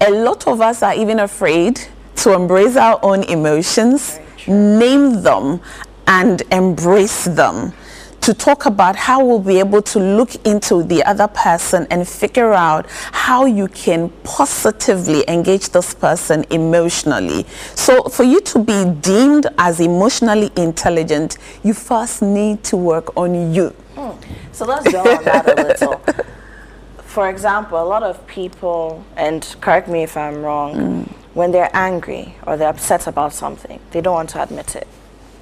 A 0.00 0.10
lot 0.10 0.46
of 0.46 0.60
us 0.60 0.82
are 0.82 0.94
even 0.94 1.18
afraid 1.18 1.80
to 2.16 2.34
embrace 2.34 2.76
our 2.76 3.00
own 3.02 3.24
emotions, 3.24 4.20
name 4.46 5.22
them, 5.22 5.60
and 6.06 6.42
embrace 6.52 7.24
them. 7.24 7.72
To 8.28 8.34
talk 8.34 8.66
about 8.66 8.94
how 8.94 9.24
we'll 9.24 9.38
be 9.38 9.58
able 9.58 9.80
to 9.80 9.98
look 9.98 10.34
into 10.46 10.82
the 10.82 11.02
other 11.04 11.28
person 11.28 11.86
and 11.90 12.06
figure 12.06 12.52
out 12.52 12.84
how 12.90 13.46
you 13.46 13.68
can 13.68 14.10
positively 14.22 15.24
engage 15.26 15.70
this 15.70 15.94
person 15.94 16.44
emotionally. 16.50 17.46
So, 17.74 18.02
for 18.02 18.24
you 18.24 18.42
to 18.42 18.58
be 18.58 18.84
deemed 19.00 19.46
as 19.56 19.80
emotionally 19.80 20.50
intelligent, 20.56 21.38
you 21.62 21.72
first 21.72 22.20
need 22.20 22.62
to 22.64 22.76
work 22.76 23.16
on 23.16 23.54
you. 23.54 23.70
Hmm. 23.94 24.20
So, 24.52 24.66
let's 24.66 24.92
go 24.92 25.00
on 25.00 25.24
that 25.24 25.58
a 25.58 25.62
little 25.62 26.04
for 27.18 27.30
example, 27.30 27.82
a 27.82 27.88
lot 27.88 28.02
of 28.02 28.26
people, 28.26 29.02
and 29.16 29.56
correct 29.62 29.88
me 29.88 30.02
if 30.02 30.18
I'm 30.18 30.42
wrong, 30.42 30.74
mm. 30.74 31.08
when 31.32 31.50
they're 31.50 31.70
angry 31.72 32.34
or 32.46 32.58
they're 32.58 32.68
upset 32.68 33.06
about 33.06 33.32
something, 33.32 33.80
they 33.92 34.02
don't 34.02 34.12
want 34.12 34.28
to 34.30 34.42
admit 34.42 34.76
it, 34.76 34.86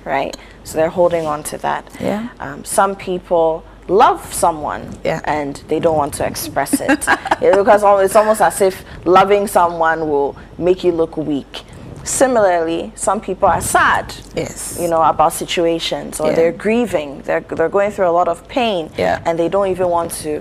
right? 0.07 0.35
So 0.65 0.79
they're 0.79 0.89
holding 0.89 1.27
on 1.27 1.43
to 1.45 1.59
that. 1.59 1.95
Yeah. 2.01 2.29
Um, 2.41 2.65
some 2.65 2.97
people 2.97 3.65
love 3.89 4.33
someone 4.33 4.99
yeah. 5.05 5.21
and 5.25 5.57
they 5.69 5.79
don't 5.79 5.97
want 5.97 6.15
to 6.15 6.27
express 6.27 6.81
it 6.81 6.89
because 7.41 7.83
it's 8.05 8.17
almost 8.17 8.41
as 8.41 8.61
if 8.61 8.85
loving 9.05 9.47
someone 9.47 10.09
will 10.09 10.37
make 10.59 10.83
you 10.83 10.93
look 10.93 11.17
weak. 11.17 11.63
Similarly, 12.05 12.93
some 12.95 13.21
people 13.21 13.49
are 13.49 13.61
sad, 13.61 14.15
yes, 14.37 14.79
you 14.81 14.87
know, 14.87 15.03
about 15.03 15.33
situations 15.33 16.21
or 16.21 16.29
yeah. 16.29 16.37
they're 16.37 16.53
grieving. 16.53 17.21
They're 17.23 17.41
they're 17.41 17.69
going 17.69 17.91
through 17.91 18.09
a 18.09 18.15
lot 18.15 18.29
of 18.29 18.47
pain, 18.47 18.93
yeah. 18.97 19.21
and 19.27 19.37
they 19.37 19.49
don't 19.49 19.67
even 19.69 19.89
want 19.89 20.13
to 20.23 20.41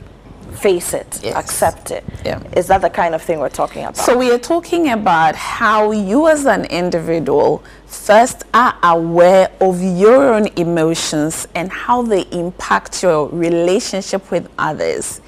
face 0.55 0.93
it, 0.93 1.19
yes. 1.23 1.35
accept 1.35 1.91
it. 1.91 2.03
Yeah. 2.23 2.41
Is 2.55 2.67
that 2.67 2.81
the 2.81 2.89
kind 2.89 3.15
of 3.15 3.21
thing 3.21 3.39
we're 3.39 3.49
talking 3.49 3.83
about? 3.83 3.97
So 3.97 4.17
we 4.17 4.31
are 4.31 4.39
talking 4.39 4.89
about 4.89 5.35
how 5.35 5.91
you 5.91 6.27
as 6.27 6.45
an 6.45 6.65
individual 6.65 7.63
first 7.85 8.43
are 8.53 8.77
aware 8.83 9.51
of 9.61 9.81
your 9.81 10.33
own 10.33 10.47
emotions 10.57 11.47
and 11.55 11.71
how 11.71 12.01
they 12.01 12.23
impact 12.31 13.03
your 13.03 13.29
relationship 13.29 14.29
with 14.31 14.49
others. 14.57 15.21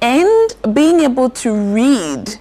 And 0.00 0.56
being 0.74 1.00
able 1.00 1.30
to 1.30 1.52
read, 1.52 2.38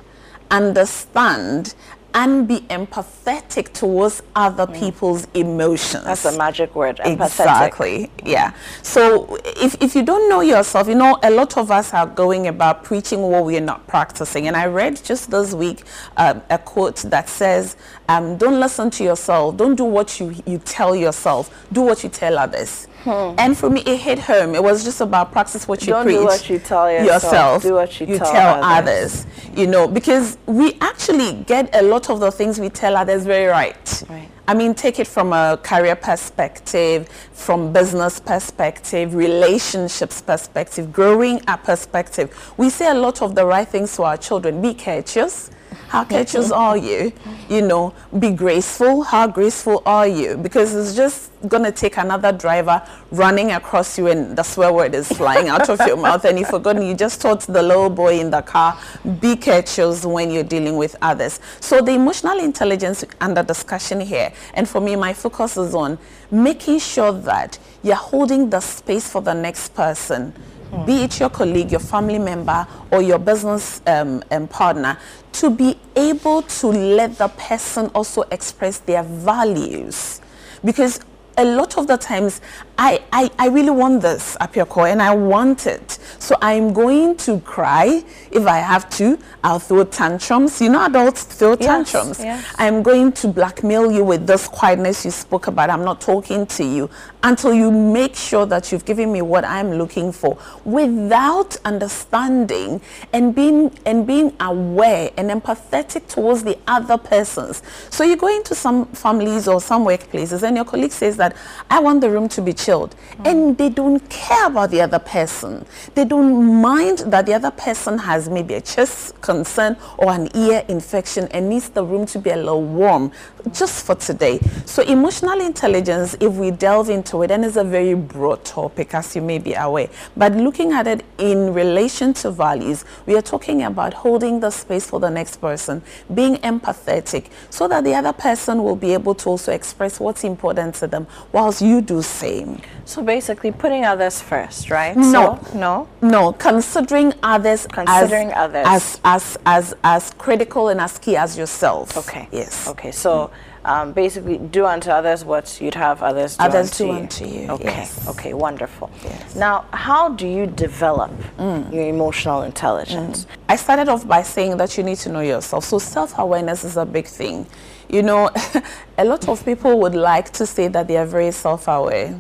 understand, 0.49 1.75
and 2.13 2.47
be 2.47 2.60
empathetic 2.62 3.74
towards 3.74 4.21
other 4.36 4.67
mm. 4.67 4.80
people's 4.80 5.28
emotions. 5.34 6.04
That's 6.04 6.26
a 6.26 6.38
magic 6.38 6.76
word, 6.76 6.97
empathetic. 6.97 7.21
Exactly, 7.21 8.12
yeah. 8.26 8.54
So 8.82 9.38
if, 9.45 9.82
if 9.82 9.95
you 9.95 10.04
don't 10.04 10.30
know 10.30 10.41
yourself, 10.41 10.88
you 10.88 10.95
know, 10.95 11.19
a 11.24 11.32
lot 11.32 11.58
of 11.58 11.71
us 11.71 11.93
are 11.93 12.08
going 12.08 12.47
about 12.47 12.84
preaching 12.84 13.21
what 13.21 13.45
we 13.45 13.58
are 13.58 13.62
not 13.62 13.88
practicing. 13.88 14.47
And 14.47 14.58
I 14.58 14.65
read 14.65 15.02
just 15.04 15.32
this 15.32 15.54
week 15.54 15.84
um, 16.17 16.41
a 16.50 16.58
quote 16.58 16.97
that 16.97 17.30
says, 17.30 17.78
um, 18.10 18.38
don't 18.38 18.60
listen 18.60 18.89
to 18.91 19.04
yourself, 19.04 19.58
don't 19.58 19.76
do 19.76 19.86
what 19.86 20.19
you, 20.19 20.36
you 20.45 20.58
tell 20.58 20.95
yourself, 20.95 21.65
do 21.71 21.82
what 21.82 22.04
you 22.04 22.10
tell 22.10 22.38
others. 22.38 22.88
Hmm. 23.04 23.34
And 23.40 23.58
for 23.58 23.70
me, 23.70 23.82
it 23.82 23.98
hit 23.98 24.20
home. 24.20 24.54
It 24.54 24.64
was 24.64 24.84
just 24.84 25.02
about 25.02 25.32
practice 25.32 25.68
what 25.68 25.82
you 25.82 25.94
Don't 25.94 26.04
preach. 26.06 26.18
do 26.18 26.26
what 26.26 26.50
you 26.50 26.60
tell 26.60 26.92
yourself. 26.92 27.24
yourself. 27.24 27.64
Do 27.64 27.74
what 27.74 28.00
you, 28.00 28.06
you 28.08 28.18
tell, 28.20 28.32
tell 28.32 28.64
others. 28.64 29.26
others. 29.26 29.58
You 29.58 29.68
know, 29.68 29.88
because 29.88 30.38
we 30.46 30.78
actually 30.82 31.34
get 31.44 31.76
a 31.76 31.82
lot 31.82 32.10
of 32.12 32.20
the 32.20 32.32
things 32.32 32.60
we 32.60 32.70
tell 32.70 32.96
others 32.96 33.26
very 33.26 33.48
right. 33.48 34.04
Right. 34.08 34.30
I 34.48 34.54
mean, 34.54 34.76
take 34.76 35.00
it 35.00 35.08
from 35.08 35.34
a 35.34 35.60
career 35.64 35.96
perspective, 35.96 37.10
from 37.32 37.74
business 37.74 38.20
perspective, 38.20 39.16
relationships 39.16 40.22
perspective, 40.22 40.92
growing 40.94 41.42
up 41.48 41.64
perspective. 41.64 42.54
We 42.58 42.70
say 42.70 42.90
a 42.90 42.94
lot 42.94 43.22
of 43.22 43.34
the 43.34 43.46
right 43.46 43.68
things 43.68 43.96
to 43.96 44.04
our 44.04 44.18
children. 44.18 44.62
Be 44.62 44.74
courteous 44.74 45.50
how 45.88 46.05
courteous 46.05 46.51
are 46.51 46.77
you? 46.77 47.12
You 47.49 47.62
know, 47.62 47.93
be 48.17 48.31
graceful. 48.31 49.03
How 49.03 49.27
graceful 49.27 49.84
are 49.86 50.07
you? 50.07 50.38
Because 50.38 50.73
it's 50.73 50.95
just 50.95 51.31
going 51.47 51.63
to 51.63 51.71
take 51.71 51.97
another 51.97 52.31
driver 52.31 52.81
running 53.12 53.51
across 53.51 53.97
you 53.97 54.07
and 54.07 54.38
the 54.38 54.43
swear 54.43 54.71
word 54.71 54.95
is 54.95 55.07
flying 55.10 55.49
out 55.49 55.69
of 55.69 55.86
your 55.86 55.97
mouth 55.97 56.23
and 56.25 56.39
you've 56.39 56.47
forgotten. 56.47 56.84
You 56.84 56.95
just 56.95 57.21
taught 57.21 57.41
the 57.41 57.62
little 57.62 57.89
boy 57.89 58.19
in 58.19 58.31
the 58.31 58.41
car, 58.41 58.79
be 59.19 59.36
courteous 59.36 60.05
when 60.05 60.31
you're 60.31 60.43
dealing 60.43 60.77
with 60.77 60.95
others. 61.01 61.39
So 61.60 61.81
the 61.81 61.91
emotional 61.91 62.39
intelligence 62.39 63.03
under 63.19 63.43
discussion 63.43 63.99
here, 63.99 64.31
and 64.53 64.69
for 64.69 64.79
me, 64.79 64.95
my 64.95 65.13
focus 65.13 65.57
is 65.57 65.75
on 65.75 65.97
making 66.29 66.79
sure 66.79 67.12
that 67.12 67.60
you're 67.84 67.95
holding 67.95 68.49
the 68.49 68.62
space 68.62 69.10
for 69.10 69.21
the 69.21 69.34
next 69.34 69.73
person 69.73 70.34
mm. 70.71 70.86
be 70.86 71.03
it 71.03 71.19
your 71.19 71.29
colleague, 71.29 71.71
your 71.71 71.79
family 71.79 72.19
member, 72.19 72.65
or 72.91 73.01
your 73.01 73.19
business 73.19 73.81
um, 73.88 74.23
um, 74.31 74.47
partner, 74.47 74.97
to 75.34 75.49
be 75.49 75.77
able 75.95 76.41
to 76.43 76.67
let 76.67 77.17
the 77.17 77.27
person 77.29 77.88
also 77.93 78.23
express 78.31 78.79
their 78.79 79.03
values. 79.03 80.21
Because 80.63 80.99
a 81.38 81.45
lot 81.45 81.77
of 81.77 81.88
the 81.88 81.97
times 81.97 82.41
I, 82.84 83.00
I, 83.13 83.30
I 83.38 83.48
really 83.50 83.70
want 83.70 84.02
this 84.02 84.36
Apiorkor 84.41 84.91
and 84.91 85.04
I 85.04 85.13
want 85.13 85.67
it. 85.67 86.00
So 86.17 86.36
I'm 86.41 86.74
going 86.74 87.15
to 87.17 87.39
cry 87.41 88.04
if 88.32 88.48
I 88.48 88.58
have 88.58 88.89
to. 88.98 89.20
I'll 89.44 89.60
throw 89.60 89.84
tantrums. 89.84 90.60
You 90.60 90.70
know 90.70 90.84
adults 90.86 91.24
throw 91.26 91.56
tantrums. 91.56 92.20
yes. 92.20 92.44
I'm 92.58 92.82
going 92.82 93.12
to 93.12 93.28
blackmail 93.28 93.91
you 93.91 94.04
with 94.04 94.26
this 94.26 94.48
quietness 94.48 95.06
you 95.06 95.12
spoke 95.12 95.46
about. 95.46 95.70
I'm 95.70 95.86
not 95.86 96.02
talking 96.02 96.48
to 96.48 96.63
you 96.63 96.89
until 97.22 97.54
you 97.54 97.70
make 97.70 98.15
sure 98.15 98.48
that 98.48 98.72
you've 98.72 98.86
given 98.86 99.12
me 99.12 99.22
what 99.22 99.46
I'm 99.46 99.74
looking 99.74 100.12
for 100.12 100.39
without 100.65 101.56
understanding 101.63 102.82
and 103.13 103.36
being 103.36 103.78
and 103.86 104.08
being 104.08 104.36
aware 104.39 105.12
and 105.17 105.30
empathetic 105.30 106.08
towards 106.08 106.44
the 106.44 106.58
other 106.65 106.98
persons. 106.98 107.62
So 107.91 108.04
you 108.04 108.17
go 108.17 108.36
into 108.36 108.56
some 108.56 108.88
families 108.88 109.48
or 109.48 109.62
some 109.62 109.86
workplaces 109.86 110.41
and 110.41 110.56
your 110.56 110.65
colleague 110.65 110.91
says 110.91 111.15
that 111.17 111.36
I 111.70 111.80
want 111.80 112.02
the 112.02 112.10
room 112.10 112.28
to 112.30 112.41
be 112.41 112.54
mm. 112.79 113.27
and 113.27 113.57
they 113.57 113.69
don't 113.69 113.99
care 114.10 114.47
about 114.47 114.71
the 114.71 114.81
other 114.81 114.99
person. 114.99 115.65
They 115.93 116.05
don't 116.05 116.62
mind 116.62 116.99
that 116.99 117.25
the 117.25 117.34
other 117.34 117.51
person 117.51 117.97
has 117.99 118.29
maybe 118.29 118.55
a 118.55 118.62
chest 118.62 119.19
concern 119.21 119.77
or 119.97 120.12
an 120.12 120.29
ear 120.36 120.63
infection 120.67 121.27
and 121.31 121.49
needs 121.49 121.69
the 121.69 121.84
room 121.84 122.05
to 122.07 122.19
be 122.19 122.29
a 122.29 122.36
little 122.36 122.63
warm 122.63 123.12
just 123.51 123.86
for 123.86 123.95
today. 123.95 124.39
So 124.65 124.84
emotional 124.84 125.41
intelligence, 125.41 126.15
if 126.19 126.34
we 126.34 126.51
delve 126.51 126.89
into 126.89 127.23
it, 127.23 127.31
and 127.31 127.43
it's 127.45 127.55
a 127.55 127.63
very 127.63 127.93
broad 127.93 128.43
topic 128.45 128.93
as 128.93 129.15
you 129.15 129.21
may 129.21 129.39
be 129.39 129.53
aware, 129.53 129.89
but 130.15 130.34
looking 130.34 130.71
at 130.71 130.88
it 130.88 131.03
in 131.17 131.53
relation 131.53 132.13
to 132.13 132.31
values, 132.31 132.86
we 133.05 133.15
are 133.15 133.21
talking 133.21 133.63
about 133.63 133.93
holding 133.93 134.39
the 134.39 134.49
space 134.49 134.88
for 134.88 134.99
the 134.99 135.10
next 135.10 135.38
person, 135.38 135.81
being 136.13 136.36
empathetic 136.38 137.29
so 137.49 137.67
that 137.67 137.84
the 137.84 137.93
other 137.93 138.13
person 138.13 138.63
will 138.63 138.75
be 138.75 138.93
able 138.93 139.15
to 139.15 139.29
also 139.29 139.51
express 139.51 139.99
what's 139.99 140.23
important 140.23 140.75
to 140.75 140.88
them 140.88 141.07
whilst 141.31 141.62
you 141.62 141.81
do 141.81 142.01
same. 142.01 142.51
So 142.86 143.02
basically 143.04 143.52
putting 143.52 143.86
others 143.86 144.22
first, 144.22 144.70
right? 144.70 144.96
No. 144.96 145.40
So, 145.52 145.58
no? 145.58 145.88
No, 146.02 146.34
considering 146.34 147.14
others 147.24 147.68
considering 147.68 148.32
as, 148.32 148.38
others 148.38 148.66
as, 148.68 149.00
as, 149.04 149.38
as, 149.46 149.76
as 149.84 150.14
critical 150.18 150.70
and 150.70 150.82
as 150.82 150.98
key 150.98 151.16
as 151.18 151.38
yourself. 151.38 151.98
Okay. 151.98 152.28
Yes. 152.32 152.68
Okay. 152.68 152.92
So 152.92 153.32
um, 153.64 153.92
basically 153.94 154.38
do 154.40 154.66
unto 154.66 154.90
others 154.90 155.24
what 155.24 155.60
you'd 155.62 155.76
have 155.76 156.02
others 156.02 156.36
do 156.36 156.44
Others 156.46 156.72
unto 156.72 156.78
do 156.78 156.86
you. 156.86 156.94
unto 157.00 157.26
you, 157.26 157.50
Okay. 157.52 157.64
yes. 157.66 158.08
Okay. 158.08 158.34
Wonderful. 158.34 158.90
Yes. 159.04 159.36
Now, 159.36 159.66
how 159.72 160.10
do 160.10 160.28
you 160.28 160.48
develop 160.48 161.12
your 161.40 161.88
emotional 161.88 162.42
intelligence? 162.42 163.28
I 163.48 163.56
started 163.56 163.88
off 163.90 164.08
by 164.08 164.24
saying 164.24 164.58
that 164.58 164.78
you 164.78 164.84
need 164.84 164.98
to 165.00 165.10
know 165.10 165.22
yourself. 165.22 165.64
So 165.66 165.78
self-awareness 165.80 166.64
is 166.64 166.78
a 166.78 166.86
big 166.86 167.06
thing. 167.06 167.46
You 167.90 168.02
know, 168.04 168.30
a 168.98 169.06
lot 169.06 169.28
of 169.28 169.44
people 169.46 169.80
would 169.82 169.96
like 169.96 170.32
to 170.32 170.46
say 170.46 170.68
that 170.70 170.88
they 170.88 170.98
are 170.98 171.06
very 171.06 171.32
self-aware. 171.32 172.18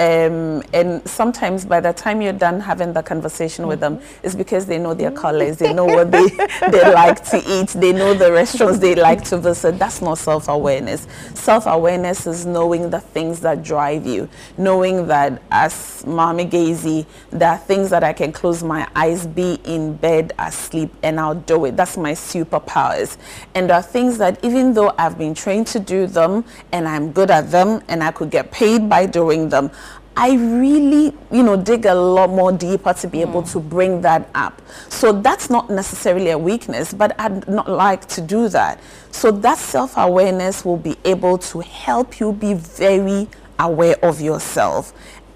Um, 0.00 0.62
and 0.72 1.06
sometimes 1.06 1.66
by 1.66 1.80
the 1.80 1.92
time 1.92 2.22
you're 2.22 2.32
done 2.32 2.58
having 2.58 2.94
the 2.94 3.02
conversation 3.02 3.66
with 3.66 3.80
them, 3.80 4.00
it's 4.22 4.34
because 4.34 4.64
they 4.64 4.78
know 4.78 4.94
their 4.94 5.10
colors, 5.10 5.58
they 5.58 5.74
know 5.74 5.84
what 5.84 6.10
they, 6.10 6.26
they 6.70 6.90
like 6.94 7.22
to 7.24 7.36
eat, 7.46 7.68
they 7.78 7.92
know 7.92 8.14
the 8.14 8.32
restaurants 8.32 8.78
they 8.78 8.94
like 8.94 9.22
to 9.24 9.36
visit. 9.36 9.78
That's 9.78 10.00
not 10.00 10.16
self-awareness. 10.16 11.06
Self-awareness 11.34 12.26
is 12.26 12.46
knowing 12.46 12.88
the 12.88 13.00
things 13.00 13.40
that 13.40 13.62
drive 13.62 14.06
you, 14.06 14.26
knowing 14.56 15.06
that 15.08 15.42
as 15.50 16.02
Maame 16.06 16.50
Gaisey, 16.50 17.04
there 17.28 17.50
are 17.50 17.58
things 17.58 17.90
that 17.90 18.02
I 18.02 18.14
can 18.14 18.32
close 18.32 18.62
my 18.62 18.88
eyes, 18.96 19.26
be 19.26 19.60
in 19.64 19.96
bed, 19.96 20.32
asleep, 20.38 20.94
and 21.02 21.20
I'll 21.20 21.34
do 21.34 21.66
it. 21.66 21.76
That's 21.76 21.98
my 21.98 22.12
superpowers. 22.12 23.18
And 23.54 23.68
there 23.68 23.76
are 23.76 23.82
things 23.82 24.16
that 24.16 24.42
even 24.42 24.72
though 24.72 24.94
I've 24.96 25.18
been 25.18 25.34
trained 25.34 25.66
to 25.66 25.78
do 25.78 26.06
them 26.06 26.46
and 26.72 26.88
I'm 26.88 27.12
good 27.12 27.30
at 27.30 27.50
them 27.50 27.82
and 27.88 28.02
I 28.02 28.12
could 28.12 28.30
get 28.30 28.50
paid 28.50 28.88
by 28.88 29.04
doing 29.04 29.50
them, 29.50 29.70
I 30.16 30.34
really, 30.34 31.16
you 31.30 31.42
know, 31.42 31.56
dig 31.56 31.86
a 31.86 31.94
lot 31.94 32.30
more 32.30 32.52
deeper 32.52 32.92
to 32.92 33.08
be 33.08 33.22
hmm. 33.22 33.30
able 33.30 33.42
to 33.44 33.60
bring 33.60 34.00
that 34.02 34.28
up. 34.34 34.60
So 34.88 35.12
that's 35.12 35.50
not 35.50 35.70
necessarily 35.70 36.30
a 36.30 36.38
weakness, 36.38 36.92
but 36.92 37.18
I'd 37.18 37.48
not 37.48 37.68
like 37.68 38.06
to 38.08 38.20
do 38.20 38.48
that. 38.48 38.80
So 39.12 39.30
that 39.30 39.58
self-awareness 39.58 40.64
will 40.64 40.76
be 40.76 40.96
able 41.04 41.38
to 41.38 41.60
help 41.60 42.20
you 42.20 42.32
be 42.32 42.54
very 42.54 43.28
aware 43.58 43.96
of 44.02 44.20
yourself 44.20 44.92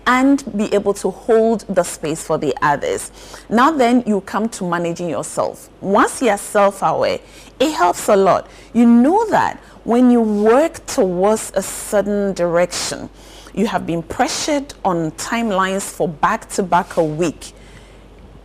and 0.07 0.45
be 0.57 0.73
able 0.75 0.93
to 0.95 1.11
hold 1.11 1.61
the 1.63 1.83
space 1.83 2.23
for 2.23 2.37
the 2.39 2.55
others. 2.61 3.11
Now 3.49 3.71
then 3.71 4.03
you 4.07 4.21
come 4.23 4.49
to 4.51 4.65
managing 4.65 5.09
yourself. 5.09 5.71
Once 5.81 6.21
you're 6.21 6.37
self-aware, 6.37 7.21
it 7.59 7.73
helps 7.73 8.09
a 8.09 8.17
lot. 8.17 8.49
You 8.73 8.87
know 8.87 9.27
that 9.31 9.59
when 9.85 10.11
you 10.11 10.21
work 10.21 10.85
towards 10.87 11.53
a 11.55 11.63
certain 11.63 12.35
direction, 12.35 13.09
you 13.55 13.67
have 13.67 13.87
been 13.87 14.03
pressured 14.03 14.75
on 14.85 15.13
timelines 15.13 15.91
for 15.91 16.09
back-to-back 16.09 16.97
a 16.97 17.05
week, 17.05 17.53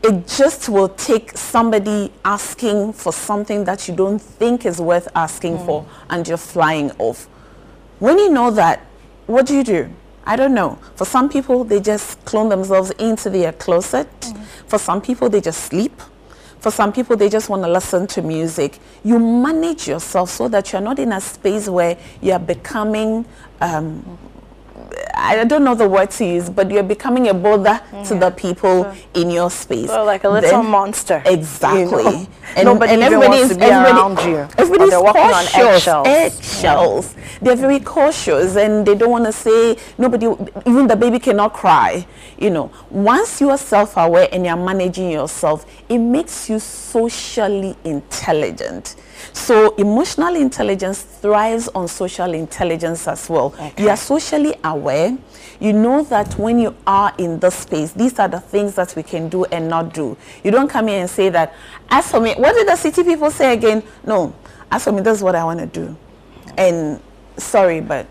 it 0.02 0.28
just 0.28 0.70
will 0.70 0.90
take 0.90 1.38
somebody 1.38 2.12
asking 2.24 2.94
for 2.94 3.12
something 3.12 3.66
that 3.66 3.88
you 3.88 3.96
don't 3.96 4.20
think 4.20 4.66
is 4.66 4.80
worth 4.80 5.10
asking 5.16 5.58
for 5.66 5.86
and 6.10 6.28
you're 6.28 6.38
flying 6.38 6.92
off. 7.00 7.26
When 8.00 8.18
you 8.18 8.30
know 8.30 8.50
that, 8.52 8.86
what 9.26 9.46
do 9.46 9.56
you 9.56 9.64
do? 9.64 9.90
I 10.26 10.36
don't 10.36 10.54
know. 10.54 10.78
For 10.96 11.06
some 11.06 11.28
people, 11.28 11.64
they 11.64 11.82
just 11.82 12.24
clone 12.24 12.50
themselves 12.50 12.92
into 12.92 13.30
their 13.30 13.52
closet. 13.52 14.08
For 14.68 14.78
some 14.78 15.02
people, 15.02 15.28
they 15.30 15.42
just 15.42 15.66
sleep. 15.66 16.00
For 16.60 16.72
some 16.72 16.94
people, 16.94 17.18
they 17.18 17.30
just 17.30 17.50
want 17.50 17.64
to 17.64 17.70
listen 17.70 18.06
to 18.08 18.22
music. 18.22 18.80
You 19.04 19.18
manage 19.18 19.88
yourself 19.88 20.30
so 20.30 20.48
that 20.50 20.72
you're 20.72 20.82
not 20.82 21.00
in 21.00 21.12
a 21.12 21.20
space 21.20 21.68
where 21.68 21.98
you're 22.22 22.40
becoming 22.40 23.26
um, 23.60 24.18
uh, 24.92 25.09
I 25.22 25.44
don't 25.44 25.64
know 25.64 25.76
the 25.76 25.88
word 25.88 26.12
to 26.12 26.26
use, 26.26 26.50
but 26.50 26.72
you're 26.72 26.84
becoming 26.84 27.28
a 27.28 27.34
bother 27.34 27.82
to 28.06 28.16
the 28.16 28.32
people 28.32 28.92
in 29.14 29.30
your 29.30 29.50
space. 29.52 29.88
So 29.88 30.04
like 30.04 30.24
a 30.24 30.30
little 30.30 30.50
Then- 30.62 30.72
monster. 30.72 31.22
Exactly. 31.26 32.04
You 32.04 32.64
know? 32.64 32.64
Nobody 32.74 32.94
even 32.94 33.04
everybody 33.04 33.30
wants 33.30 33.44
is- 33.52 33.58
to 33.58 33.60
be 33.60 33.66
everybody- 33.66 34.00
around 34.00 34.20
you. 34.30 34.48
Everybody's 34.58 34.90
they're 34.92 35.02
walking 35.04 35.22
on 35.22 35.32
cautious. 35.46 35.56
eggshells. 35.88 36.08
Eggshells. 36.08 37.16
They're 37.42 37.56
very 37.56 37.80
cautious 37.80 38.56
and 38.56 38.86
they 38.86 38.96
don't 38.96 39.12
want 39.12 39.26
to 39.26 39.32
say 39.32 39.78
nobody, 39.98 40.28
even 40.66 40.88
the 40.88 40.96
baby 40.96 41.20
cannot 41.20 41.54
cry. 41.54 42.06
You 42.38 42.50
know, 42.50 42.72
once 42.90 43.40
you 43.42 43.50
are 43.50 43.58
self-aware 43.58 44.30
and 44.32 44.46
you're 44.46 44.56
managing 44.58 45.12
yourself, 45.12 45.66
it 45.90 45.98
makes 46.00 46.50
you 46.50 46.60
socially 46.60 47.76
intelligent. 47.84 48.96
So 49.34 49.76
emotional 49.76 50.36
intelligence 50.36 51.02
thrives 51.02 51.68
on 51.76 51.88
social 51.88 52.34
intelligence 52.34 53.08
as 53.08 53.30
well. 53.30 53.54
You 53.78 53.90
are 53.90 53.98
socially 53.98 54.56
aware. 54.64 55.09
You 55.60 55.74
know 55.74 56.04
that 56.04 56.40
when 56.40 56.58
you 56.58 56.76
are 56.88 57.14
in 57.18 57.40
this 57.40 57.56
space, 57.56 57.92
these 57.92 58.18
are 58.18 58.30
the 58.30 58.40
things 58.40 58.76
that 58.76 58.96
we 58.96 59.04
can 59.04 59.28
do 59.28 59.44
and 59.46 59.68
not 59.68 59.94
do. 59.94 60.16
You 60.44 60.52
don't 60.52 60.70
come 60.70 60.88
here 60.88 61.02
and 61.02 61.10
say 61.10 61.30
that, 61.30 61.54
as 61.90 62.10
for 62.10 62.22
me, 62.22 62.34
what 62.36 62.54
did 62.54 62.68
the 62.68 62.78
city 62.78 63.04
people 63.04 63.30
say 63.30 63.54
again? 63.54 63.84
No, 64.06 64.34
as 64.72 64.86
for 64.86 64.94
me, 64.94 65.02
this 65.02 65.18
is 65.18 65.24
what 65.24 65.36
I 65.36 65.44
want 65.44 65.60
to 65.60 65.66
do. 65.66 65.98
And 66.58 67.02
sorry, 67.38 67.82
but 67.82 68.08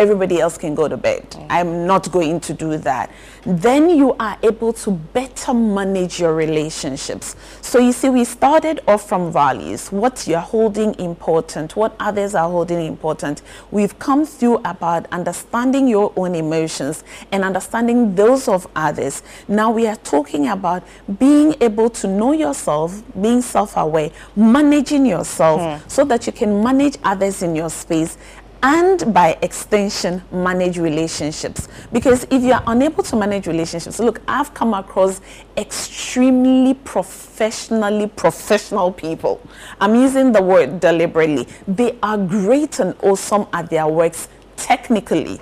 everybody 0.00 0.40
else 0.40 0.56
can 0.56 0.74
go 0.74 0.88
to 0.88 0.96
bed. 0.96 1.28
Mm. 1.30 1.46
I'm 1.50 1.86
not 1.86 2.10
going 2.10 2.40
to 2.40 2.54
do 2.54 2.78
that. 2.78 3.10
Then 3.44 3.90
you 3.90 4.16
are 4.18 4.38
able 4.42 4.72
to 4.72 4.90
better 4.90 5.52
manage 5.52 6.18
your 6.18 6.34
relationships. 6.34 7.36
So 7.60 7.78
you 7.78 7.92
see, 7.92 8.08
we 8.08 8.24
started 8.24 8.80
off 8.88 9.06
from 9.06 9.30
values, 9.30 9.92
what 9.92 10.26
you're 10.26 10.40
holding 10.40 10.98
important, 10.98 11.76
what 11.76 11.94
others 12.00 12.34
are 12.34 12.48
holding 12.48 12.84
important. 12.84 13.42
We've 13.70 13.98
come 13.98 14.24
through 14.24 14.56
about 14.64 15.06
understanding 15.12 15.86
your 15.86 16.12
own 16.16 16.34
emotions 16.34 17.04
and 17.30 17.44
understanding 17.44 18.14
those 18.14 18.48
of 18.48 18.66
others. 18.74 19.22
Now 19.48 19.70
we 19.70 19.86
are 19.86 19.96
talking 19.96 20.48
about 20.48 20.82
being 21.18 21.54
able 21.60 21.90
to 21.90 22.08
know 22.08 22.32
yourself, 22.32 23.02
being 23.20 23.42
self-aware, 23.42 24.10
managing 24.34 25.04
yourself 25.04 25.60
hmm. 25.60 25.88
so 25.88 26.04
that 26.06 26.26
you 26.26 26.32
can 26.32 26.62
manage 26.62 26.96
others 27.04 27.42
in 27.42 27.54
your 27.54 27.68
space 27.68 28.16
and 28.62 29.12
by 29.14 29.38
extension 29.42 30.22
manage 30.30 30.78
relationships. 30.78 31.68
Because 31.92 32.24
if 32.30 32.42
you 32.42 32.52
are 32.52 32.62
unable 32.66 33.02
to 33.04 33.16
manage 33.16 33.46
relationships 33.46 33.98
look 33.98 34.20
i've 34.28 34.52
come 34.54 34.74
across 34.74 35.20
extremely 35.56 36.74
professionally 36.74 38.06
professional 38.06 38.92
people. 38.92 39.40
I'm 39.80 39.94
using 39.94 40.32
the 40.32 40.42
word 40.42 40.80
deliberately. 40.80 41.46
They 41.66 41.98
are 42.02 42.18
great 42.18 42.78
and 42.80 42.94
awesome 43.02 43.46
at 43.52 43.70
their 43.70 43.86
works 43.88 44.28
technically. 44.56 45.40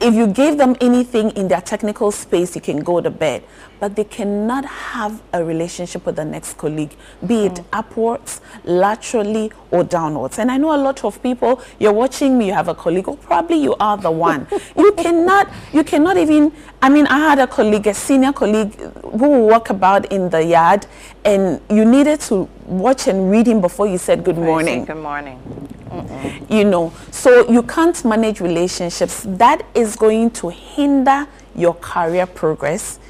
If 0.00 0.14
you 0.14 0.26
gave 0.26 0.58
them 0.58 0.74
anything 0.80 1.30
in 1.30 1.46
their 1.46 1.60
technical 1.60 2.10
space, 2.10 2.56
you 2.56 2.60
can 2.60 2.80
go 2.80 3.00
to 3.00 3.08
bed. 3.08 3.44
But 3.82 3.96
they 3.96 4.04
cannot 4.04 4.64
have 4.64 5.20
a 5.32 5.42
relationship 5.42 6.06
with 6.06 6.14
the 6.14 6.24
next 6.24 6.56
colleague, 6.56 6.94
be 7.26 7.46
it 7.46 7.54
mm. 7.54 7.64
upwards, 7.72 8.40
laterally, 8.62 9.50
or 9.72 9.82
downwards. 9.82 10.38
And 10.38 10.52
I 10.52 10.56
know 10.56 10.72
a 10.72 10.78
lot 10.78 11.02
of 11.02 11.20
people, 11.20 11.60
you're 11.80 11.92
watching 11.92 12.38
me, 12.38 12.46
you 12.46 12.52
have 12.52 12.68
a 12.68 12.76
colleague, 12.76 13.08
or 13.08 13.16
probably 13.16 13.60
you 13.60 13.74
are 13.80 13.96
the 13.96 14.12
one. 14.12 14.46
you 14.76 14.92
cannot, 14.92 15.50
you 15.72 15.82
cannot 15.82 16.16
even, 16.16 16.52
I 16.80 16.90
mean, 16.90 17.08
I 17.08 17.18
had 17.30 17.40
a 17.40 17.48
colleague, 17.48 17.88
a 17.88 17.94
senior 17.94 18.32
colleague, 18.32 18.72
who 19.02 19.28
would 19.28 19.50
walk 19.50 19.70
about 19.70 20.12
in 20.12 20.30
the 20.30 20.44
yard, 20.44 20.86
and 21.24 21.60
you 21.68 21.84
needed 21.84 22.20
to 22.20 22.48
watch 22.66 23.08
and 23.08 23.32
read 23.32 23.48
him 23.48 23.60
before 23.60 23.88
you 23.88 23.98
said 23.98 24.22
good 24.22 24.38
morning. 24.38 24.84
Good 24.84 24.94
morning. 24.94 25.40
Mm-mm. 25.88 26.48
You 26.48 26.66
know, 26.66 26.92
so 27.10 27.50
you 27.50 27.64
can't 27.64 28.04
manage 28.04 28.38
relationships. 28.40 29.24
That 29.26 29.66
is 29.74 29.96
going 29.96 30.30
to 30.38 30.50
hinder 30.50 31.26
your 31.56 31.74
career 31.74 32.26
progress. 32.26 33.00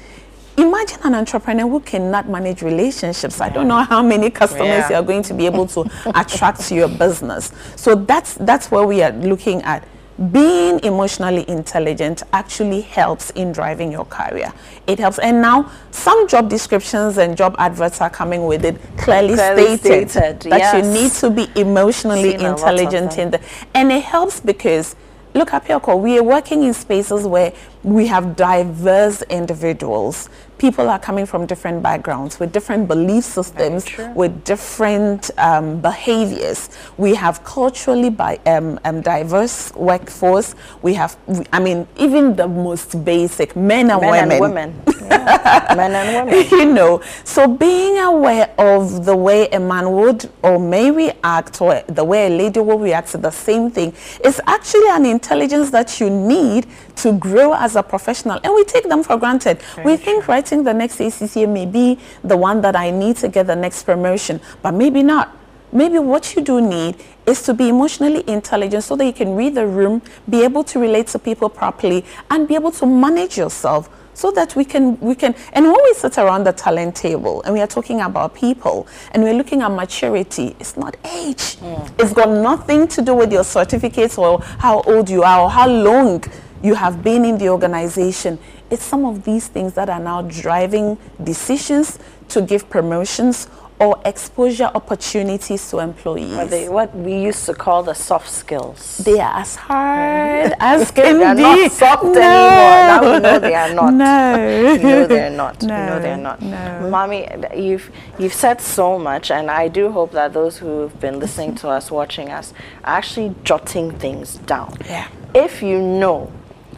Imagine 0.57 0.99
an 1.03 1.15
entrepreneur 1.15 1.67
who 1.67 1.79
cannot 1.79 2.29
manage 2.29 2.61
relationships. 2.61 3.41
I 3.41 3.49
don't 3.49 3.67
know 3.67 3.81
how 3.81 4.03
many 4.03 4.29
customers 4.29 4.67
yeah. 4.67 4.89
you 4.89 4.95
are 4.95 5.03
going 5.03 5.23
to 5.23 5.33
be 5.33 5.45
able 5.45 5.65
to 5.67 5.89
attract 6.15 6.61
to 6.67 6.75
your 6.75 6.89
business. 6.89 7.51
So 7.75 7.95
that's 7.95 8.35
that's 8.35 8.69
where 8.69 8.85
we 8.85 9.01
are 9.01 9.11
looking 9.11 9.63
at 9.63 9.87
being 10.31 10.79
emotionally 10.83 11.43
intelligent 11.49 12.21
actually 12.33 12.81
helps 12.81 13.31
in 13.31 13.51
driving 13.51 13.91
your 13.91 14.05
career. 14.05 14.53
It 14.85 14.99
helps. 14.99 15.17
And 15.17 15.41
now 15.41 15.71
some 15.89 16.27
job 16.27 16.49
descriptions 16.49 17.17
and 17.17 17.35
job 17.35 17.55
adverts 17.57 17.99
are 17.99 18.11
coming 18.11 18.45
with 18.45 18.63
it 18.63 18.79
clearly, 18.97 19.33
clearly 19.33 19.77
stated, 19.77 20.11
stated, 20.11 20.51
that 20.51 20.59
yes. 20.59 20.85
you 20.85 20.91
need 20.93 21.11
to 21.13 21.29
be 21.31 21.59
emotionally 21.59 22.37
Seen 22.37 22.45
intelligent 22.45 23.17
in 23.17 23.31
the 23.31 23.41
and 23.73 23.91
it 23.91 24.03
helps 24.03 24.39
because 24.39 24.95
look 25.33 25.51
at 25.53 25.65
Pioko, 25.65 25.99
we 25.99 26.19
are 26.19 26.23
working 26.23 26.63
in 26.63 26.73
spaces 26.73 27.25
where 27.25 27.53
we 27.81 28.07
have 28.07 28.35
diverse 28.35 29.23
individuals 29.23 30.29
people 30.63 30.89
are 30.89 30.97
coming 30.97 31.25
from 31.25 31.45
different 31.45 31.83
backgrounds 31.83 32.39
with 32.39 32.53
different 32.53 32.87
belief 32.87 33.25
systems, 33.25 33.85
with 34.15 34.45
different 34.45 35.29
um, 35.37 35.81
behaviors. 35.81 36.69
We 36.95 37.15
have 37.15 37.43
culturally 37.43 38.09
by, 38.09 38.39
um, 38.45 38.79
um, 38.85 39.01
diverse 39.01 39.75
workforce. 39.75 40.55
We 40.81 40.93
have, 40.93 41.17
I 41.51 41.59
mean, 41.59 41.85
even 41.97 42.37
the 42.37 42.47
most 42.47 43.03
basic 43.03 43.57
men 43.57 43.91
and 43.91 43.99
men 43.99 44.29
women. 44.29 44.31
And 44.31 44.39
women. 44.39 44.81
Yeah. 45.03 45.73
men 45.75 45.91
and 45.91 46.29
women. 46.31 46.47
you 46.51 46.73
know, 46.73 47.01
so 47.25 47.45
being 47.45 47.97
aware 47.97 48.49
of 48.57 49.03
the 49.03 49.17
way 49.17 49.49
a 49.49 49.59
man 49.59 49.91
would 49.91 50.29
or 50.43 50.57
may 50.59 50.91
react 50.91 51.61
or 51.61 51.83
the 51.87 52.05
way 52.05 52.27
a 52.27 52.29
lady 52.29 52.61
will 52.61 52.79
react 52.79 53.09
to 53.09 53.17
the 53.17 53.31
same 53.31 53.69
thing 53.69 53.93
is 54.23 54.39
actually 54.47 54.89
an 54.91 55.05
intelligence 55.05 55.71
that 55.71 55.99
you 55.99 56.09
need 56.09 56.67
to 56.95 57.11
grow 57.19 57.53
as 57.53 57.75
a 57.75 57.83
professional. 57.83 58.39
And 58.45 58.53
we 58.53 58.63
take 58.63 58.87
them 58.87 59.03
for 59.03 59.17
granted. 59.17 59.61
Very 59.75 59.85
we 59.85 59.97
think 59.97 60.23
writing 60.53 60.63
the 60.63 60.73
next 60.73 60.99
ACCA 60.99 61.49
may 61.49 61.65
be 61.65 61.97
the 62.23 62.37
one 62.37 62.61
that 62.61 62.75
I 62.75 62.91
need 62.91 63.17
to 63.17 63.27
get 63.27 63.47
the 63.47 63.55
next 63.55 63.83
promotion, 63.83 64.39
but 64.61 64.73
maybe 64.73 65.03
not. 65.03 65.35
Maybe 65.71 65.97
what 65.97 66.35
you 66.35 66.43
do 66.43 66.61
need 66.61 66.95
is 67.25 67.41
to 67.43 67.53
be 67.53 67.69
emotionally 67.69 68.23
intelligent 68.27 68.83
so 68.83 68.95
that 68.95 69.05
you 69.05 69.13
can 69.13 69.35
read 69.35 69.55
the 69.55 69.65
room, 69.65 70.03
be 70.29 70.43
able 70.43 70.63
to 70.65 70.79
relate 70.79 71.07
to 71.07 71.19
people 71.19 71.49
properly, 71.49 72.05
and 72.29 72.47
be 72.47 72.53
able 72.53 72.71
to 72.73 72.85
manage 72.85 73.37
yourself 73.39 73.89
so 74.13 74.29
that 74.29 74.55
we 74.55 74.63
can 74.63 74.99
we 74.99 75.15
can 75.15 75.33
and 75.53 75.65
when 75.65 75.83
we 75.83 75.93
sit 75.95 76.19
around 76.19 76.43
the 76.43 76.53
talent 76.53 76.95
table 76.95 77.41
and 77.41 77.53
we 77.55 77.59
are 77.59 77.65
talking 77.65 78.01
about 78.01 78.35
people 78.35 78.85
and 79.11 79.23
we're 79.23 79.33
looking 79.33 79.63
at 79.63 79.71
maturity 79.71 80.55
it's 80.59 80.77
not 80.77 80.95
age 81.03 81.57
mm. 81.57 81.91
it's 81.99 82.13
got 82.13 82.29
nothing 82.29 82.87
to 82.87 83.01
do 83.01 83.15
with 83.15 83.33
your 83.33 83.43
certificates 83.43 84.19
or 84.19 84.39
how 84.59 84.81
old 84.81 85.09
you 85.09 85.23
are 85.23 85.41
or 85.41 85.49
how 85.49 85.67
long 85.67 86.23
you 86.63 86.75
have 86.75 87.03
been 87.03 87.25
in 87.25 87.37
the 87.37 87.49
organization. 87.49 88.39
It's 88.71 88.83
some 88.83 89.05
of 89.05 89.23
these 89.23 89.47
things 89.47 89.73
that 89.73 89.89
are 89.89 89.99
now 89.99 90.23
driving 90.23 90.97
decisions 91.21 91.99
to 92.29 92.41
give 92.41 92.69
promotions 92.69 93.47
or 93.79 93.99
exposure 94.05 94.71
opportunities 94.73 95.69
to 95.69 95.79
employees. 95.79 96.49
They, 96.49 96.69
what 96.69 96.95
we 96.95 97.15
used 97.15 97.45
to 97.47 97.53
call 97.53 97.83
the 97.83 97.93
soft 97.93 98.29
skills. 98.29 98.99
They 98.99 99.19
are 99.19 99.39
as 99.39 99.55
hard 99.55 100.51
mm. 100.51 100.57
as 100.59 100.91
can 100.97 101.17
they 101.17 101.23
are 101.25 101.35
be. 101.35 101.41
not 101.41 101.71
soft 101.71 102.03
no. 102.03 102.11
anymore. 102.11 102.19
Now 102.21 103.13
we 103.13 103.19
know 103.19 103.39
they 103.39 103.55
are 103.55 103.73
not. 103.73 103.93
No. 103.93 104.73
we 104.77 104.83
know 104.83 105.07
they're 105.07 105.29
not. 105.29 105.61
No. 105.61 105.75
We 105.75 105.85
know 105.89 105.99
they're 105.99 106.17
not. 106.17 106.41
No. 106.41 106.89
Maame, 106.89 107.61
you've 107.61 107.91
you've 108.17 108.33
said 108.33 108.61
so 108.61 108.97
much 108.97 109.31
and 109.31 109.51
I 109.51 109.67
do 109.67 109.91
hope 109.91 110.11
that 110.11 110.31
those 110.31 110.57
who've 110.57 110.97
been 111.01 111.19
listening 111.19 111.55
to 111.55 111.67
us, 111.69 111.91
watching 111.91 112.29
us, 112.29 112.53
are 112.85 112.97
actually 112.97 113.35
jotting 113.43 113.91
things 113.99 114.35
down. 114.35 114.77
Yeah. 114.85 115.09
If 115.33 115.61
you 115.61 115.81
know 115.81 116.31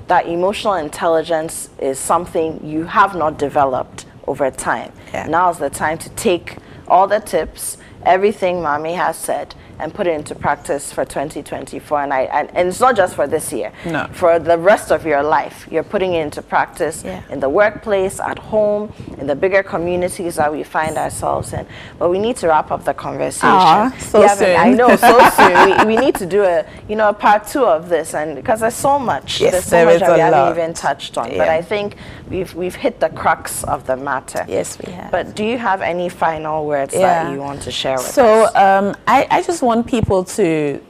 that 0.08 0.28
emotional 0.28 0.76
intelligence 0.76 1.70
is 1.80 1.98
something 2.00 2.66
you 2.66 2.86
have 2.86 3.16
not 3.16 3.38
developed 3.38 4.06
over 4.28 4.52
time. 4.52 4.92
Yeah. 5.14 5.28
Now's 5.28 5.60
the 5.60 5.70
time 5.70 5.98
to 6.00 6.10
take 6.12 6.58
all 6.88 7.08
the 7.08 7.20
tips, 7.20 7.78
everything 8.04 8.58
Maame 8.58 8.96
has 8.96 9.18
said, 9.18 9.56
and 9.80 9.94
put 9.94 10.08
it 10.08 10.12
into 10.12 10.36
practice 10.36 10.92
for 10.92 11.06
2024. 11.06 12.04
And 12.04 12.14
I 12.14 12.22
and, 12.22 12.50
and, 12.56 12.68
it's 12.68 12.80
not 12.80 12.96
just 12.96 13.16
for 13.16 13.28
this 13.28 13.52
year. 13.52 13.72
No. 13.86 14.08
For 14.14 14.40
the 14.40 14.58
rest 14.58 14.92
of 14.92 15.06
your 15.06 15.24
life, 15.24 15.68
you're 15.72 15.84
putting 15.84 16.14
it 16.14 16.22
into 16.22 16.42
practice 16.42 17.04
yeah. 17.04 17.24
in 17.30 17.40
the 17.40 17.50
workplace, 17.50 18.20
at 18.20 18.40
home, 18.40 18.94
in 19.18 19.28
the 19.28 19.36
bigger 19.36 19.64
communities 19.64 20.36
that 20.36 20.52
we 20.52 20.64
find 20.64 20.98
ourselves 20.98 21.54
in. 21.54 21.66
But 22.00 22.10
we 22.10 22.20
need 22.20 22.38
to 22.38 22.48
wrap 22.48 22.72
up 22.72 22.84
the 22.84 22.94
conversation. 22.94 23.50
Aww, 23.50 24.00
so 24.00 24.28
soon. 24.28 24.56
I 24.56 24.70
know, 24.70 24.96
so 24.96 25.30
soon. 25.38 25.88
We, 25.88 25.96
we, 25.96 26.02
need 26.02 26.16
to 26.16 26.26
do 26.26 26.44
a 26.44 26.66
you 26.88 26.96
know 26.96 27.10
a 27.10 27.14
part 27.14 27.48
two 27.48 27.66
of 27.66 27.90
this, 27.90 28.14
and 28.14 28.36
because 28.36 28.60
there's 28.62 28.76
so 28.76 29.00
much, 29.00 29.42
yes, 29.42 29.52
there's 29.52 29.66
so 29.66 29.70
there 29.72 29.86
much 29.86 30.00
that 30.00 30.12
we 30.12 30.22
lot. 30.22 30.34
haven't 30.34 30.58
even 30.58 30.74
touched 30.74 31.18
on. 31.18 31.32
Yeah. 31.32 31.38
But 31.38 31.50
I 31.50 31.62
think 31.62 31.96
we've 32.30 32.54
we've 32.56 32.76
hit 32.76 33.00
the 33.00 33.10
crux 33.10 33.64
of 33.66 33.86
the 33.88 33.98
matter. 33.98 34.46
Yes, 34.48 34.78
we 34.80 34.92
have. 34.94 35.12
But 35.12 35.36
do 35.36 35.44
you 35.44 35.58
have 35.58 35.82
any 35.82 36.10
final 36.10 36.66
words 36.66 36.94
yeah. 36.94 37.24
that 37.24 37.34
you 37.34 37.40
want 37.40 37.62
to 37.64 37.72
share 37.72 37.98
with 37.98 38.06
so, 38.06 38.44
us? 38.44 38.54
So 38.54 38.60
um, 38.60 38.96
I, 39.08 39.28
I 39.30 39.42
just 39.42 39.62
want 39.66 39.88
people 39.88 40.24
to 40.24 40.82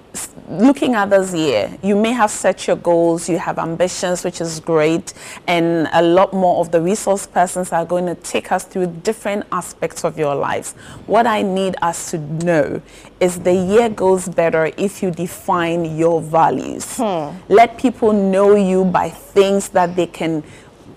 looking 0.50 0.96
at 0.96 1.10
this 1.10 1.34
year, 1.34 1.78
you 1.84 1.96
may 1.96 2.12
have 2.12 2.32
set 2.32 2.68
your 2.68 2.76
goals, 2.76 3.28
you 3.28 3.38
have 3.38 3.58
ambitions, 3.58 4.24
which 4.24 4.42
is 4.42 4.60
great, 4.60 5.14
and 5.48 5.88
a 5.94 6.02
lot 6.02 6.34
more 6.34 6.60
of 6.62 6.72
the 6.72 6.82
resource 6.82 7.28
persons 7.28 7.72
are 7.72 7.86
going 7.86 8.06
to 8.06 8.16
take 8.16 8.52
us 8.52 8.64
through 8.64 8.88
different 9.04 9.46
aspects 9.52 10.04
of 10.04 10.18
your 10.18 10.36
lives. 10.36 10.74
What 11.08 11.28
I 11.28 11.42
need 11.42 11.76
us 11.82 12.12
to 12.12 12.18
know 12.18 12.82
is 13.20 13.40
the 13.40 13.54
year 13.54 13.90
goes 13.90 14.28
better 14.28 14.72
if 14.78 15.02
you 15.02 15.12
define 15.12 15.98
your 15.98 16.22
values. 16.22 16.98
Hmm. 16.98 17.36
Let 17.50 17.78
people 17.78 18.14
know 18.14 18.56
you 18.56 18.86
by 18.86 19.10
things 19.10 19.70
that 19.70 19.96
they 19.96 20.08
can 20.08 20.44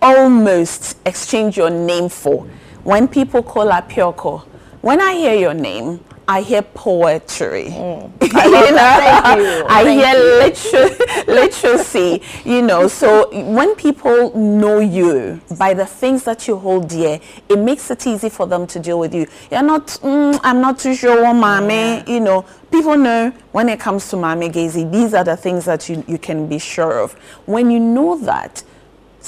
almost 0.01 0.97
exchange 1.07 1.57
your 1.57 1.71
name 1.71 2.09
for. 2.09 2.47
When 2.85 3.09
people 3.09 3.43
call 3.43 3.67
Apiorkor, 3.71 4.43
when 4.81 5.01
I 5.01 5.15
hear 5.15 5.35
your 5.35 5.55
name, 5.55 6.01
I 6.29 6.43
hear 6.43 6.61
poetry. 6.61 7.69
Mm. 7.71 8.13
I 8.35 8.45
you 8.45 8.73
know? 8.73 9.67
I 9.71 9.91
hear 9.91 10.15
liter- 10.39 11.25
literacy, 11.33 12.23
you 12.45 12.61
know. 12.61 12.87
So 12.87 13.31
when 13.51 13.75
people 13.77 14.37
know 14.37 14.79
you 14.79 15.41
by 15.59 15.73
the 15.73 15.87
things 15.87 16.25
that 16.25 16.47
you 16.47 16.59
hold 16.59 16.89
dear, 16.89 17.19
it 17.49 17.59
makes 17.59 17.91
it 17.91 18.07
easy 18.07 18.29
for 18.29 18.47
them 18.47 18.67
to 18.67 18.79
deal 18.79 18.99
with 18.99 19.15
you. 19.15 19.27
You're 19.51 19.63
not, 19.63 19.87
mm, 19.87 20.39
I'm 20.43 20.61
not 20.61 20.79
too 20.79 20.95
sure 20.95 21.23
what 21.23 21.33
mommy, 21.33 21.75
yeah. 21.75 22.07
you 22.07 22.21
know. 22.21 22.45
People 22.71 22.99
know 22.99 23.31
when 23.53 23.71
it 23.71 23.81
comes 23.81 24.11
to 24.11 24.17
Maame 24.17 24.53
Gaisey, 24.53 24.93
these 24.93 25.15
are 25.15 25.25
the 25.25 25.39
things 25.39 25.65
that 25.65 25.89
you, 25.89 26.05
you 26.07 26.19
can 26.19 26.47
be 26.47 26.59
sure 26.59 27.01
of. 27.01 27.15
When 27.47 27.71
you 27.71 27.81
know 27.81 28.19
that, 28.19 28.63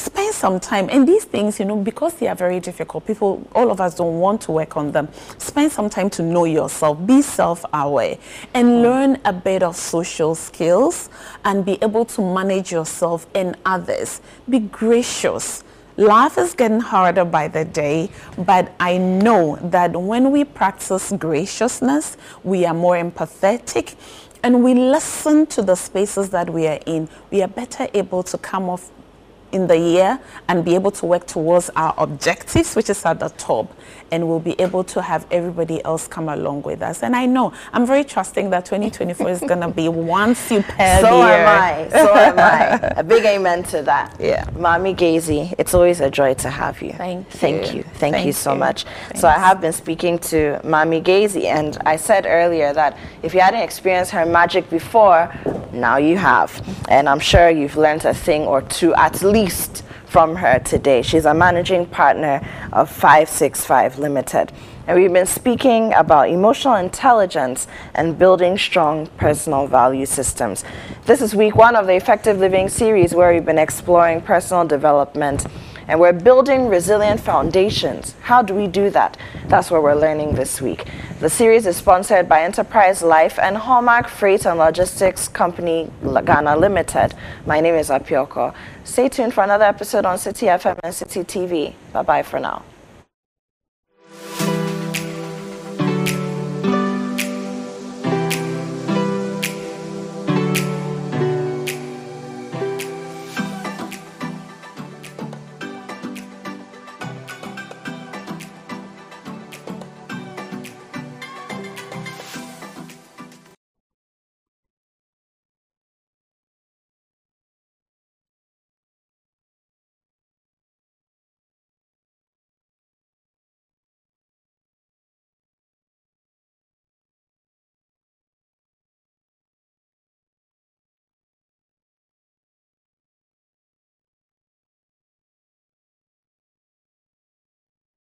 spend 0.01 0.35
some 0.35 0.59
time 0.59 0.89
and 0.91 1.07
these 1.07 1.25
things 1.25 1.59
you 1.59 1.65
know 1.65 1.77
because 1.77 2.15
they 2.15 2.29
are 2.29 2.35
very 2.35 2.61
difficult. 2.61 3.07
People 3.07 3.47
all 3.55 3.71
of 3.71 3.81
us 3.81 3.95
don't 3.95 4.19
want 4.19 4.41
to 4.43 4.53
work 4.53 4.77
on 4.77 4.93
them. 4.93 5.09
Spend 5.39 5.71
some 5.71 5.91
time 5.91 6.11
to 6.11 6.23
know 6.23 6.45
yourself. 6.45 7.07
Be 7.07 7.23
self-aware 7.23 8.19
and 8.55 8.69
mm. 8.69 8.83
learn 8.83 9.19
a 9.25 9.33
bit 9.33 9.63
of 9.63 9.77
social 9.77 10.35
skills 10.35 11.11
and 11.45 11.65
be 11.65 11.79
able 11.83 12.05
to 12.07 12.23
manage 12.23 12.73
yourself 12.73 13.27
and 13.35 13.57
others. 13.65 14.21
Be 14.49 14.61
gracious. 14.61 15.65
Life 15.97 16.39
is 16.39 16.55
getting 16.55 16.81
harder 16.81 17.27
by 17.27 17.49
the 17.49 17.65
day, 17.65 18.11
but 18.39 18.73
I 18.81 18.97
know 18.97 19.59
that 19.63 19.95
when 19.95 20.31
we 20.31 20.45
practice 20.45 21.13
graciousness, 21.13 22.17
we 22.43 22.65
are 22.65 22.73
more 22.73 22.95
empathetic 22.95 23.97
and 24.43 24.65
we 24.65 24.75
listen 24.75 25.47
to 25.49 25.63
the 25.63 25.75
spaces 25.75 26.31
that 26.31 26.49
we 26.49 26.67
are 26.67 26.81
in, 26.87 27.09
we 27.31 27.43
are 27.43 27.49
better 27.49 27.87
able 27.93 28.23
to 28.23 28.39
come 28.39 28.71
off 28.71 28.91
in 29.53 29.67
the 29.67 29.77
year 29.79 30.19
and 30.49 30.65
be 30.65 30.75
able 30.75 30.91
to 30.93 31.07
work 31.07 31.27
towards 31.27 31.71
our 31.77 31.95
objectives, 31.99 32.75
which 32.75 32.91
is 32.91 33.05
at 33.05 33.21
the 33.21 33.29
top, 33.31 33.73
and 34.11 34.27
we'll 34.29 34.41
be 34.41 34.61
able 34.61 34.85
to 34.85 35.03
have 35.03 35.27
everybody 35.31 35.85
else 35.85 36.07
come 36.07 36.29
along 36.29 36.63
with 36.63 36.83
us. 36.83 37.03
And 37.03 37.15
I 37.17 37.27
know 37.27 37.53
I'm 37.73 37.87
very 37.87 38.05
trusting 38.05 38.51
that 38.51 38.65
2024 38.65 39.29
is 39.31 39.41
going 39.41 39.61
to 39.61 39.69
be 39.69 39.89
one 39.89 40.35
superb 40.35 41.01
so 41.01 41.19
year. 41.25 41.35
am 41.37 41.49
I. 41.49 41.89
So 41.91 42.15
am 42.15 42.39
I. 42.39 42.93
A 42.97 43.03
big 43.03 43.25
amen 43.25 43.63
to 43.65 43.83
that. 43.83 44.17
Yeah. 44.21 44.45
Maame 44.51 44.97
Gaisey, 44.97 45.55
it's 45.59 45.75
always 45.75 46.01
a 46.01 46.11
joy 46.11 46.35
to 46.35 46.51
have 46.51 46.81
you. 46.83 46.93
Thank 46.93 47.27
you. 47.27 47.39
Thank 47.39 47.75
you. 47.75 47.83
Thank, 47.83 48.15
Thank 48.15 48.27
you 48.27 48.33
so 48.33 48.53
you. 48.53 48.59
much. 48.59 48.85
Thanks. 48.85 49.21
So 49.21 49.29
I 49.29 49.39
have 49.39 49.61
been 49.61 49.73
speaking 49.73 50.19
to 50.31 50.61
Maame 50.65 51.03
Gaisey, 51.03 51.45
and 51.45 51.77
I 51.87 51.97
said 51.97 52.27
earlier 52.27 52.73
that 52.73 52.97
if 53.23 53.35
you 53.35 53.41
hadn't 53.41 53.63
experienced 53.63 54.11
her 54.13 54.27
magic 54.27 54.69
before, 54.71 55.33
now 55.73 55.97
you 55.97 56.17
have. 56.17 56.51
And 56.89 57.09
I'm 57.09 57.21
sure 57.21 57.49
you've 57.49 57.77
learned 57.77 58.05
a 58.05 58.15
thing 58.15 58.43
or 58.43 58.63
two 58.63 58.95
at 58.95 59.23
least 59.23 59.39
from 60.07 60.37
her 60.37 60.59
today. 60.59 61.03
She's 61.03 61.24
a 61.24 61.33
managing 61.33 61.87
partner 61.87 62.46
of 62.72 62.90
565 62.90 63.98
Limited. 63.98 64.53
And 64.87 65.00
we've 65.00 65.12
been 65.12 65.24
speaking 65.24 65.94
about 65.94 66.29
emotional 66.29 66.74
intelligence 66.74 67.68
and 67.94 68.18
building 68.18 68.59
strong 68.59 69.07
personal 69.16 69.66
value 69.66 70.05
systems. 70.05 70.64
This 71.07 71.22
is 71.22 71.35
week 71.35 71.55
one 71.55 71.76
of 71.76 71.87
the 71.87 71.94
Effective 71.94 72.38
Living 72.38 72.68
series 72.68 73.14
where 73.14 73.33
we've 73.33 73.44
been 73.44 73.59
exploring 73.59 74.20
personal 74.20 74.66
development 74.66 75.46
and 75.90 75.98
we're 75.98 76.12
building 76.12 76.68
resilient 76.68 77.18
foundations. 77.18 78.14
How 78.22 78.42
do 78.42 78.55
we 78.55 78.68
do 78.68 78.90
that? 78.90 79.16
That's 79.48 79.72
what 79.72 79.83
we're 79.83 79.96
learning 79.96 80.37
this 80.37 80.62
week. 80.62 80.87
The 81.18 81.29
series 81.29 81.66
is 81.66 81.76
sponsored 81.79 82.29
by 82.29 82.42
Enterprise 82.42 83.03
Life 83.03 83.40
and 83.40 83.57
Hallmark 83.57 84.07
Freight 84.07 84.46
and 84.46 84.57
Logistics 84.57 85.26
Company 85.26 85.90
Ghana 86.05 86.57
Limited. 86.57 87.12
My 87.44 87.59
name 87.59 87.74
is 87.74 87.90
Apiorkor. 87.90 88.55
Stay 88.85 89.09
tuned 89.09 89.35
for 89.35 89.42
another 89.42 89.64
episode 89.64 90.07
on 90.07 90.16
Citi 90.16 90.46
FM 90.46 90.79
and 90.85 90.94
Citi 90.94 91.24
TV. 91.24 91.74
Bye 91.92 92.03
bye 92.03 92.22
for 92.22 92.38
now. 92.38 92.62